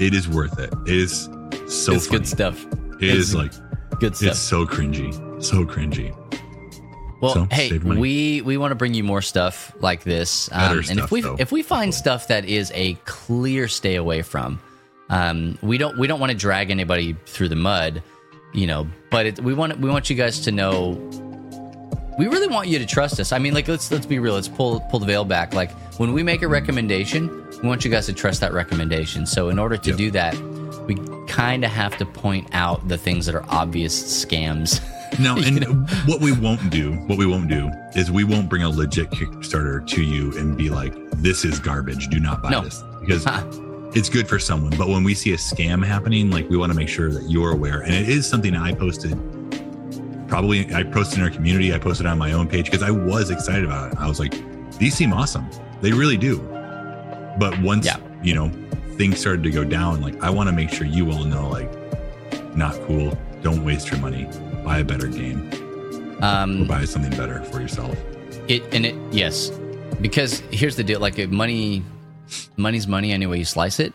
[0.01, 0.73] it is worth it.
[0.87, 1.25] It is
[1.69, 2.19] so it's funny.
[2.19, 2.65] good stuff.
[3.01, 3.53] It It's is like
[4.01, 4.31] Good stuff.
[4.31, 5.13] it's so cringy,
[5.43, 6.13] so cringy.
[7.21, 10.99] Well, So, hey, we we want to bring you more stuff like this, um, and
[10.99, 11.37] if we though.
[11.39, 14.61] if we find stuff that is a clear stay away from,
[15.11, 18.03] um, we don't we don't want to drag anybody through the mud,
[18.53, 18.87] you know.
[19.11, 20.99] But it, we want we want you guys to know.
[22.19, 23.33] We really want you to trust us.
[23.33, 24.35] I mean, like let's let's be real.
[24.35, 25.53] Let's pull pull the veil back.
[25.55, 27.29] Like when we make a recommendation,
[27.63, 29.27] we want you guys to trust that recommendation.
[29.27, 29.99] So in order to Yep.
[29.99, 30.37] do that,
[30.87, 30.97] we
[31.27, 34.81] kind of have to point out the things that are obvious scams.
[35.21, 38.69] No, and what we won't do, what we won't do is we won't bring a
[38.69, 42.09] legit Kickstarter to you and be like, "This is garbage.
[42.09, 42.63] Do not buy No.
[42.63, 43.45] this," because Huh.
[43.95, 44.75] it's good for someone.
[44.77, 47.53] But when we see a scam happening, like we want to make sure that you're
[47.53, 47.83] aware.
[47.83, 49.17] And it is something I posted.
[50.29, 51.73] Probably, I posted in our community.
[51.75, 53.99] I posted on my own page because I was excited about it.
[53.99, 54.35] I was like,
[54.79, 55.47] "These seem awesome.
[55.81, 56.39] They really do."
[57.39, 57.97] But once Yeah.
[58.23, 58.51] you know
[58.97, 61.71] things started to go down, like I want to make sure you all know, like,
[62.57, 63.17] not cool.
[63.43, 64.27] Don't waste your money.
[64.65, 65.51] Buy a better game.
[66.21, 67.97] Or Um, buy something better for yourself.
[68.49, 69.51] it and it yes,
[70.01, 71.83] because here's the deal: like money,
[72.57, 73.93] money's money any way you slice it.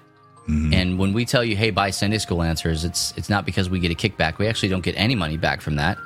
[0.47, 0.73] Mhm.
[0.73, 3.79] And when we tell you, "Hey, buy Sunday school answers," it's it's not because we
[3.79, 4.37] get a kickback.
[4.37, 5.97] We actually don't get any money back from that.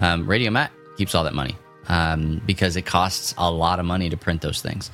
[0.00, 1.56] Um, Radio Matt keeps all that money
[1.88, 4.90] um, because it costs a lot of money to print those things.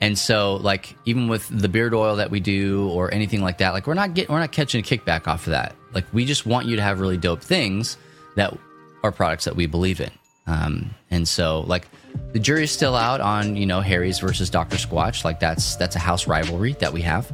[0.00, 3.74] And so, like even with the beard oil that we do or anything like that,
[3.74, 5.76] like we're not getting we're not catching a kickback off of that.
[5.92, 7.98] Like we just want you to have really dope things
[8.36, 8.56] that
[9.02, 10.10] are products that we believe in.
[10.46, 11.86] Um, and so, like
[12.32, 15.22] the jury's still out on you know Harry's versus Doctor Squatch.
[15.22, 17.30] Like that's that's a house rivalry that we have.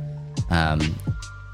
[0.51, 0.81] Um,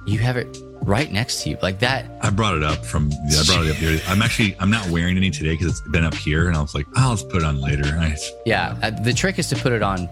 [0.06, 2.07] you have it right next to you, like that.
[2.20, 4.01] I brought it up from yeah, I brought it up here.
[4.09, 6.74] I'm actually I'm not wearing any today because it's been up here, and I was
[6.74, 7.85] like, oh, I'll just put it on later.
[7.87, 8.16] I,
[8.47, 10.09] Yeah, uh, the trick is to put it on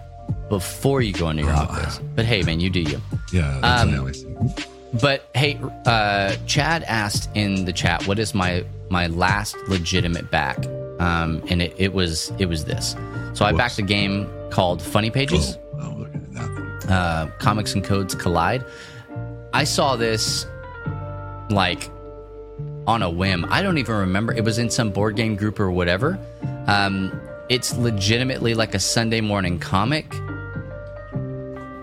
[0.48, 2.00] before you go into your Oh, office.
[2.14, 3.00] But hey, man, you do you.
[3.32, 4.64] yeah, that's Um, what I always say.
[5.00, 10.58] But hey, uh, Chad asked in the chat, "What is my my last legitimate back?"
[10.98, 12.96] Um, and it, it was it was this.
[13.34, 13.58] So I Whoops.
[13.58, 15.56] backed a game called Funny Pages.
[15.74, 16.90] Oh, oh, look at that.
[16.92, 18.64] uh, comics and codes collide.
[19.52, 20.44] I saw this
[21.50, 21.90] like
[22.86, 23.46] on a whim.
[23.48, 24.32] I don't even remember.
[24.32, 26.18] It was in some board game group or whatever.
[26.66, 30.12] Um, it's legitimately like a Sunday morning comic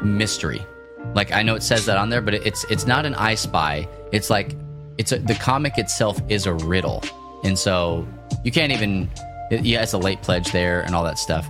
[0.03, 0.65] mystery.
[1.13, 3.87] Like I know it says that on there, but it's it's not an I Spy.
[4.11, 4.55] It's like
[4.97, 7.03] it's a, the comic itself is a riddle,
[7.43, 8.07] and so
[8.43, 9.09] you can't even.
[9.49, 11.47] It, yeah, it's a late pledge there and all that stuff.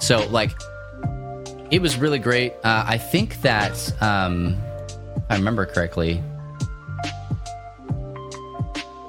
[0.00, 0.52] So like
[1.70, 2.54] it was really great.
[2.64, 4.56] Uh, I think that, um,
[5.28, 6.22] I remember correctly,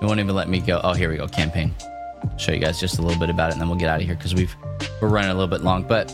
[0.02, 0.80] it won't even let me go.
[0.84, 1.28] Oh, here we go.
[1.28, 1.74] Campaign.
[2.38, 4.06] Show you guys just a little bit about it, and then we'll get out of
[4.06, 4.54] here because we've
[5.02, 5.84] we're running a little bit long.
[5.84, 6.12] But,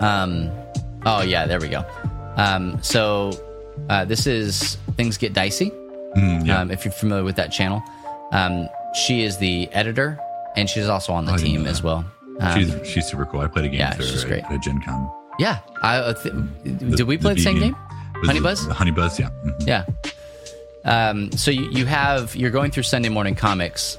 [0.00, 0.50] um,
[1.06, 1.84] oh yeah, there we go.
[2.36, 3.30] Um, so
[3.88, 5.70] uh, this is things get dicey.
[6.16, 6.60] Mm, yeah.
[6.60, 7.82] Um, if you're familiar with that channel,
[8.32, 10.18] um, she is the editor,
[10.56, 12.04] and she's also on the I team as well.
[12.40, 13.40] Um, she's she's super cool.
[13.40, 14.44] I played a game yeah, with her great.
[14.44, 15.10] at Gen Con.
[15.38, 15.60] yeah.
[15.82, 16.34] I, uh, th-
[16.96, 17.72] did we play the, the same game?
[17.72, 18.24] game.
[18.24, 18.66] Honey Buzz?
[18.66, 19.28] Honey Buzz, yeah.
[19.44, 19.66] Mhm.
[19.66, 19.84] Yeah.
[20.84, 23.98] Um, so you, you have you're going through Sunday morning comics,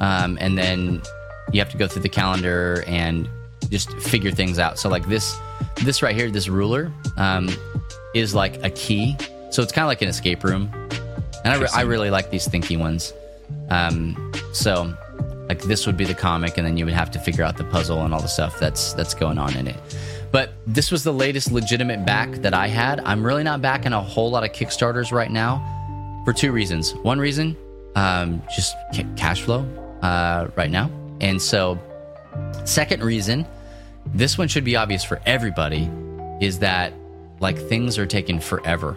[0.00, 1.02] um, and then
[1.52, 3.28] you have to go through the calendar and
[3.70, 4.78] just figure things out.
[4.78, 5.38] So like this
[5.82, 7.48] this right here, this ruler, um,
[8.14, 9.16] is like a key.
[9.50, 10.70] So it's kind of like an escape room,
[11.44, 13.14] and I, re- I really like these thinky ones.
[13.70, 14.94] Um, so
[15.48, 17.64] like this would be the comic, and then you would have to figure out the
[17.64, 19.76] puzzle and all the stuff that's that's going on in it.
[20.30, 23.00] But this was the latest legitimate back that I had.
[23.00, 25.77] I'm really not backing a whole lot of Kickstarters right now
[26.28, 26.94] for two reasons.
[26.96, 27.56] One reason,
[27.94, 29.60] um, just ca- cash flow
[30.02, 30.90] uh, right now,
[31.22, 31.78] and so
[32.66, 33.46] second reason,
[34.12, 35.90] this one should be obvious for everybody,
[36.42, 36.92] is that
[37.40, 38.94] like things are taking forever.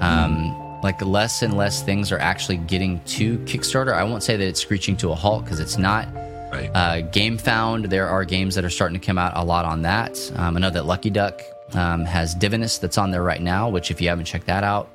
[0.00, 3.94] Um, like less and less things are actually getting to Kickstarter.
[3.94, 6.12] I won't say that it's screeching to a halt because it's not.
[6.50, 6.68] Right.
[6.74, 10.18] Uh, Gamefound, there are games that are starting to come out a lot on that.
[10.34, 11.42] Um, I know that Lucky Duck
[11.74, 14.90] um, has Divinus that's on there right now, which if you haven't checked that out,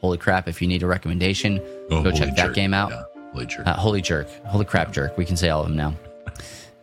[0.00, 0.48] holy crap!
[0.48, 2.90] If you need a recommendation, Oh, go check that game out.
[2.90, 3.66] Yeah, holy jerk.
[3.66, 5.16] Uh, holy jerk, holy crap jerk.
[5.18, 5.94] We can say all of them now.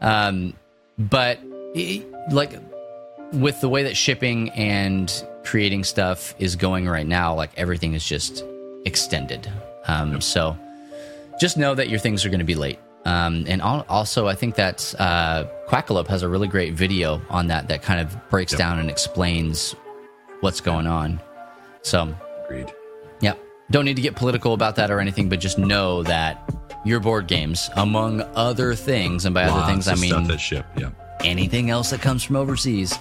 [0.01, 0.53] Um,
[0.97, 1.39] but
[1.75, 2.53] i like
[3.33, 5.11] with the way that shipping and
[5.43, 8.43] creating stuff is going right now, like everything is just
[8.85, 9.51] extended.
[9.87, 10.57] Um, so
[11.39, 12.79] just know that your things are going to be late.
[13.05, 17.69] Um, and also, I think that uh, Quackalope has a really great video on that
[17.69, 18.59] that kind of breaks Yep.
[18.59, 19.75] down and explains
[20.41, 21.21] what's going on.
[21.83, 22.13] So
[22.45, 22.71] Agreed.
[23.69, 26.49] Don't need to get political about that or anything, but just know that
[26.85, 30.65] your board games, among other things, and by other things I mean that ship.
[30.77, 30.91] Yeah.
[31.23, 32.97] anything else that comes from overseas,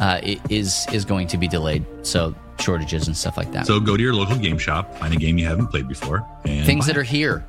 [0.00, 1.84] uh, is is going to be delayed.
[2.02, 3.66] So shortages and stuff like that.
[3.66, 6.64] So go to your local game shop, find a game you haven't played before, and
[6.64, 7.44] things that are here,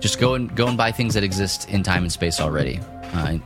[0.00, 2.80] just go and go and buy things that exist in time and space already.
[3.12, 3.38] Uh,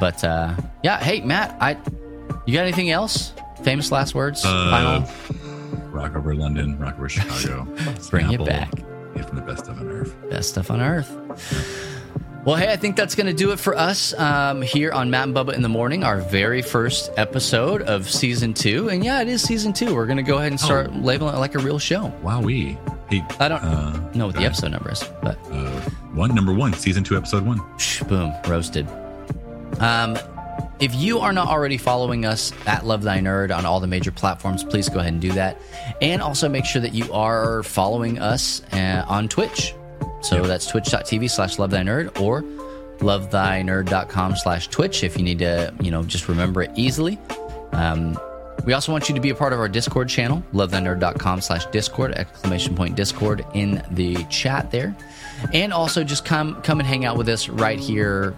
[0.00, 1.76] but uh, yeah, hey Matt, I
[2.46, 3.32] you got anything else?
[3.62, 4.44] Famous last words?
[4.44, 5.43] Uh, Final?
[5.94, 7.64] Rock over London, rock over Chicago.
[8.10, 8.70] Bring it Snapple, back.
[9.14, 10.14] Give them the best of on earth.
[10.28, 11.10] best stuff on earth.
[12.44, 15.28] Well, hey, I think that's going to do it for us um, here on Matt
[15.28, 18.90] and Bubba in the Morning, our very first episode of season two.
[18.90, 19.94] And yeah, it is season two.
[19.94, 22.12] We're going to go ahead and start labeling it like a real show.
[22.22, 22.76] Wowee.
[23.08, 25.80] Hey, I don't uh, know what the episode number is, but Uh,
[26.12, 27.60] one, number one, season two, episode one.
[27.78, 28.86] Shh, Boom, roasted.
[29.80, 30.18] Um,
[30.80, 34.10] if you are not already following us at Love Thy Nerd on all the major
[34.10, 35.60] platforms, please go ahead and do that.
[36.02, 39.74] And also make sure that you are following us uh, on Twitch.
[40.22, 40.46] So yep.
[40.46, 42.42] that's twitch.tv slash love thy nerd or
[42.98, 47.18] lovethynerd.com slash twitch if you need to, you know, just remember it easily.
[47.72, 48.18] Um,
[48.64, 52.12] we also want you to be a part of our Discord channel, lovethynerd.com slash Discord,
[52.12, 54.96] exclamation point Discord in the chat there.
[55.52, 58.32] And also just come come and hang out with us right here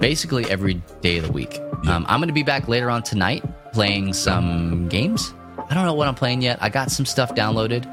[0.00, 1.60] basically every day of the week.
[1.84, 1.96] Yeah.
[1.96, 5.32] Um, I'm going to be back later on tonight playing some games.
[5.70, 6.58] I don't know what I'm playing yet.
[6.60, 7.86] I got some stuff downloaded.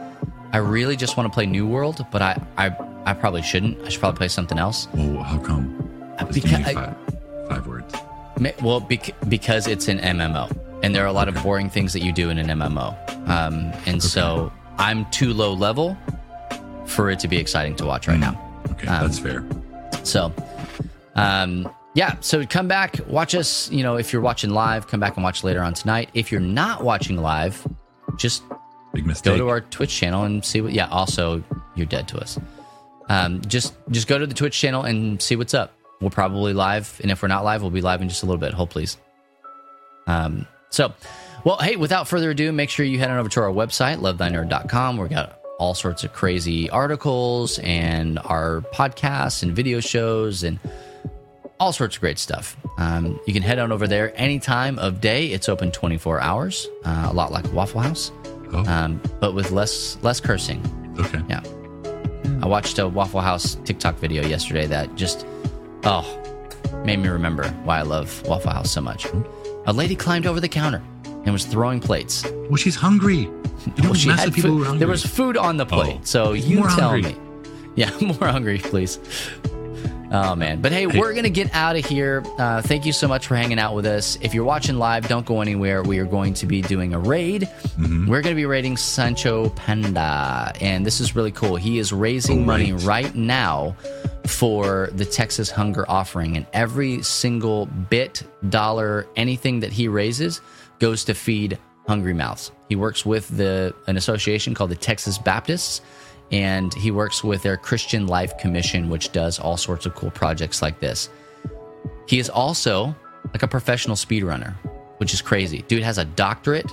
[0.54, 3.82] I really just want to play New World, but I, I, I probably shouldn't.
[3.86, 4.88] I should probably play something else.
[4.94, 5.82] Well, how come?
[6.34, 6.96] Because five,
[7.50, 7.94] five words.
[8.62, 10.50] Well, because it's an MMO
[10.84, 11.38] and there are a lot okay.
[11.38, 12.96] of boring things that you do in an MMO.
[13.28, 14.00] Um, and okay.
[14.00, 15.98] so I'm too low level
[16.86, 18.22] for it to be exciting to watch right mm.
[18.22, 18.45] now.
[18.72, 19.46] Okay, um, that's fair.
[20.04, 20.34] So,
[21.16, 23.72] um, yeah, so come back, watch us.
[23.72, 26.10] You know, if you're watching live, come back and watch later on tonight.
[26.14, 27.66] If you're not watching live,
[28.18, 28.44] just
[28.94, 29.34] Big mistake.
[29.34, 30.74] go to our Twitch channel and see what.
[30.74, 31.44] Yeah, also
[31.76, 32.40] you're dead to us.
[33.08, 35.74] Um, just just go to the Twitch channel and see what's up.
[36.02, 38.40] We'll probably live, and if we're not live, we'll be live in just a little
[38.40, 38.54] bit.
[38.54, 38.98] Hold please.
[40.08, 40.94] Um, so,
[41.46, 44.98] well, hey, without further ado, make sure you head on over to our website, lovethynerd.com.
[44.98, 50.60] We've got all sorts of crazy articles and our podcasts and video shows and
[51.60, 52.58] all sorts of great stuff.
[52.78, 55.28] Um, you can head on over there any time of day.
[55.28, 58.12] It's open 24 hours, uh, a lot like Waffle House,
[58.52, 58.66] oh.
[58.68, 60.62] um, but with less less cursing.
[61.00, 61.22] Okay.
[61.30, 61.42] Yeah.
[62.42, 65.26] I watched a Waffle House TikTok video yesterday that just,
[65.84, 66.06] oh,
[66.86, 69.08] made me remember why I love Waffle House so much.
[69.68, 70.82] A lady climbed over the counter
[71.26, 72.24] and was throwing plates.
[72.50, 73.30] Well, she's hungry.
[73.80, 74.80] Well, she had food.
[74.80, 77.14] There was food on the plate, oh, so you tell hungry.
[77.14, 77.18] me.
[77.76, 79.00] Yeah, more hungry, please.
[80.12, 82.24] Oh man, but hey, we're gonna get out of here.
[82.38, 84.18] Uh, thank you so much for hanging out with us.
[84.22, 85.84] If you're watching live, don't go anywhere.
[85.84, 87.42] We are going to be doing a raid.
[87.42, 88.08] Mm-hmm.
[88.08, 91.58] We're gonna be raiding Sancho Panda, and this is really cool.
[91.58, 93.76] He is raising oh, money right now
[94.26, 100.40] for the Texas Hunger Offering, and every single bit, dollar, anything that he raises
[100.80, 101.58] goes to feed
[101.88, 102.52] hungry mouths.
[102.70, 105.82] He works with the an association called the Texas Baptists
[106.32, 110.62] and he works with their Christian Life Commission, which does all sorts of cool projects
[110.62, 111.10] like this.
[112.08, 112.96] He is also
[113.32, 114.54] like a professional speedrunner,
[114.98, 115.64] which is crazy.
[115.68, 116.72] Dude has a doctorate,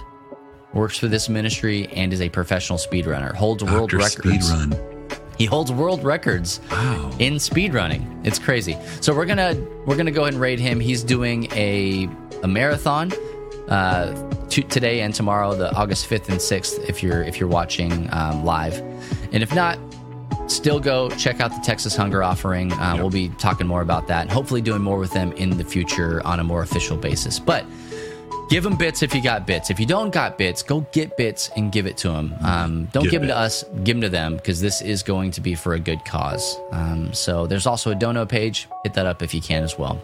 [0.73, 3.35] works for this ministry, and is a professional speedrunner.
[3.35, 3.75] Holds Dr.
[3.75, 4.51] world records.
[4.51, 5.19] Speedrun.
[5.37, 7.11] He holds world records wow.
[7.19, 8.25] in speedrunning.
[8.25, 8.77] It's crazy.
[9.01, 9.55] So we're gonna
[9.87, 10.79] we're gonna go ahead and raid him.
[10.79, 12.09] He's doing a
[12.43, 13.13] a marathon
[13.73, 14.13] uh,
[14.51, 16.79] today and tomorrow, the August fifth and sixth.
[16.89, 18.79] If you're if you're watching um, live,
[19.33, 19.79] and if not,
[20.47, 22.71] still go check out the Texas Hunger Offering.
[22.73, 23.01] Uh, yep.
[23.01, 26.25] We'll be talking more about that and hopefully doing more with them in the future
[26.27, 27.39] on a more official basis.
[27.39, 27.65] But
[28.51, 29.71] give them bits if you got bits.
[29.71, 32.35] If you don't got bits, go get bits and give it to them.
[32.43, 35.31] Um, don't give, give them to us, give them to them because this is going
[35.31, 36.59] to be for a good cause.
[36.73, 38.69] Um, so there's also a dono page.
[38.83, 39.99] Hit that up if you can as well.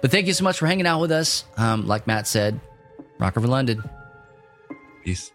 [0.00, 1.44] But thank you so much for hanging out with us.
[1.56, 2.58] Um, like Matt said,
[3.18, 3.82] Rock over London.
[5.04, 5.32] Peace.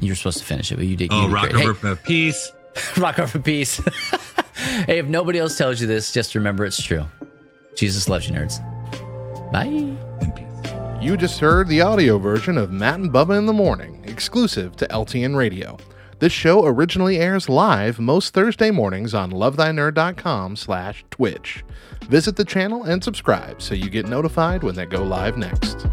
[0.00, 1.10] You're supposed to finish it, but you did.
[1.12, 1.66] Oh, you rock great.
[1.66, 2.52] over hey, peace.
[2.98, 3.76] rock over peace.
[4.86, 7.04] hey, if nobody else tells you this, just remember it's true.
[7.76, 8.60] Jesus loves you, nerds.
[9.52, 9.96] Bye.
[11.00, 14.88] You just heard the audio version of Matt and Bubba in the Morning, exclusive to
[14.88, 15.76] LTN Radio.
[16.18, 21.62] This show originally airs live most Thursday mornings on lovethynerd.com slash Twitch.
[22.08, 25.86] Visit the channel and subscribe so you get notified when they go live next.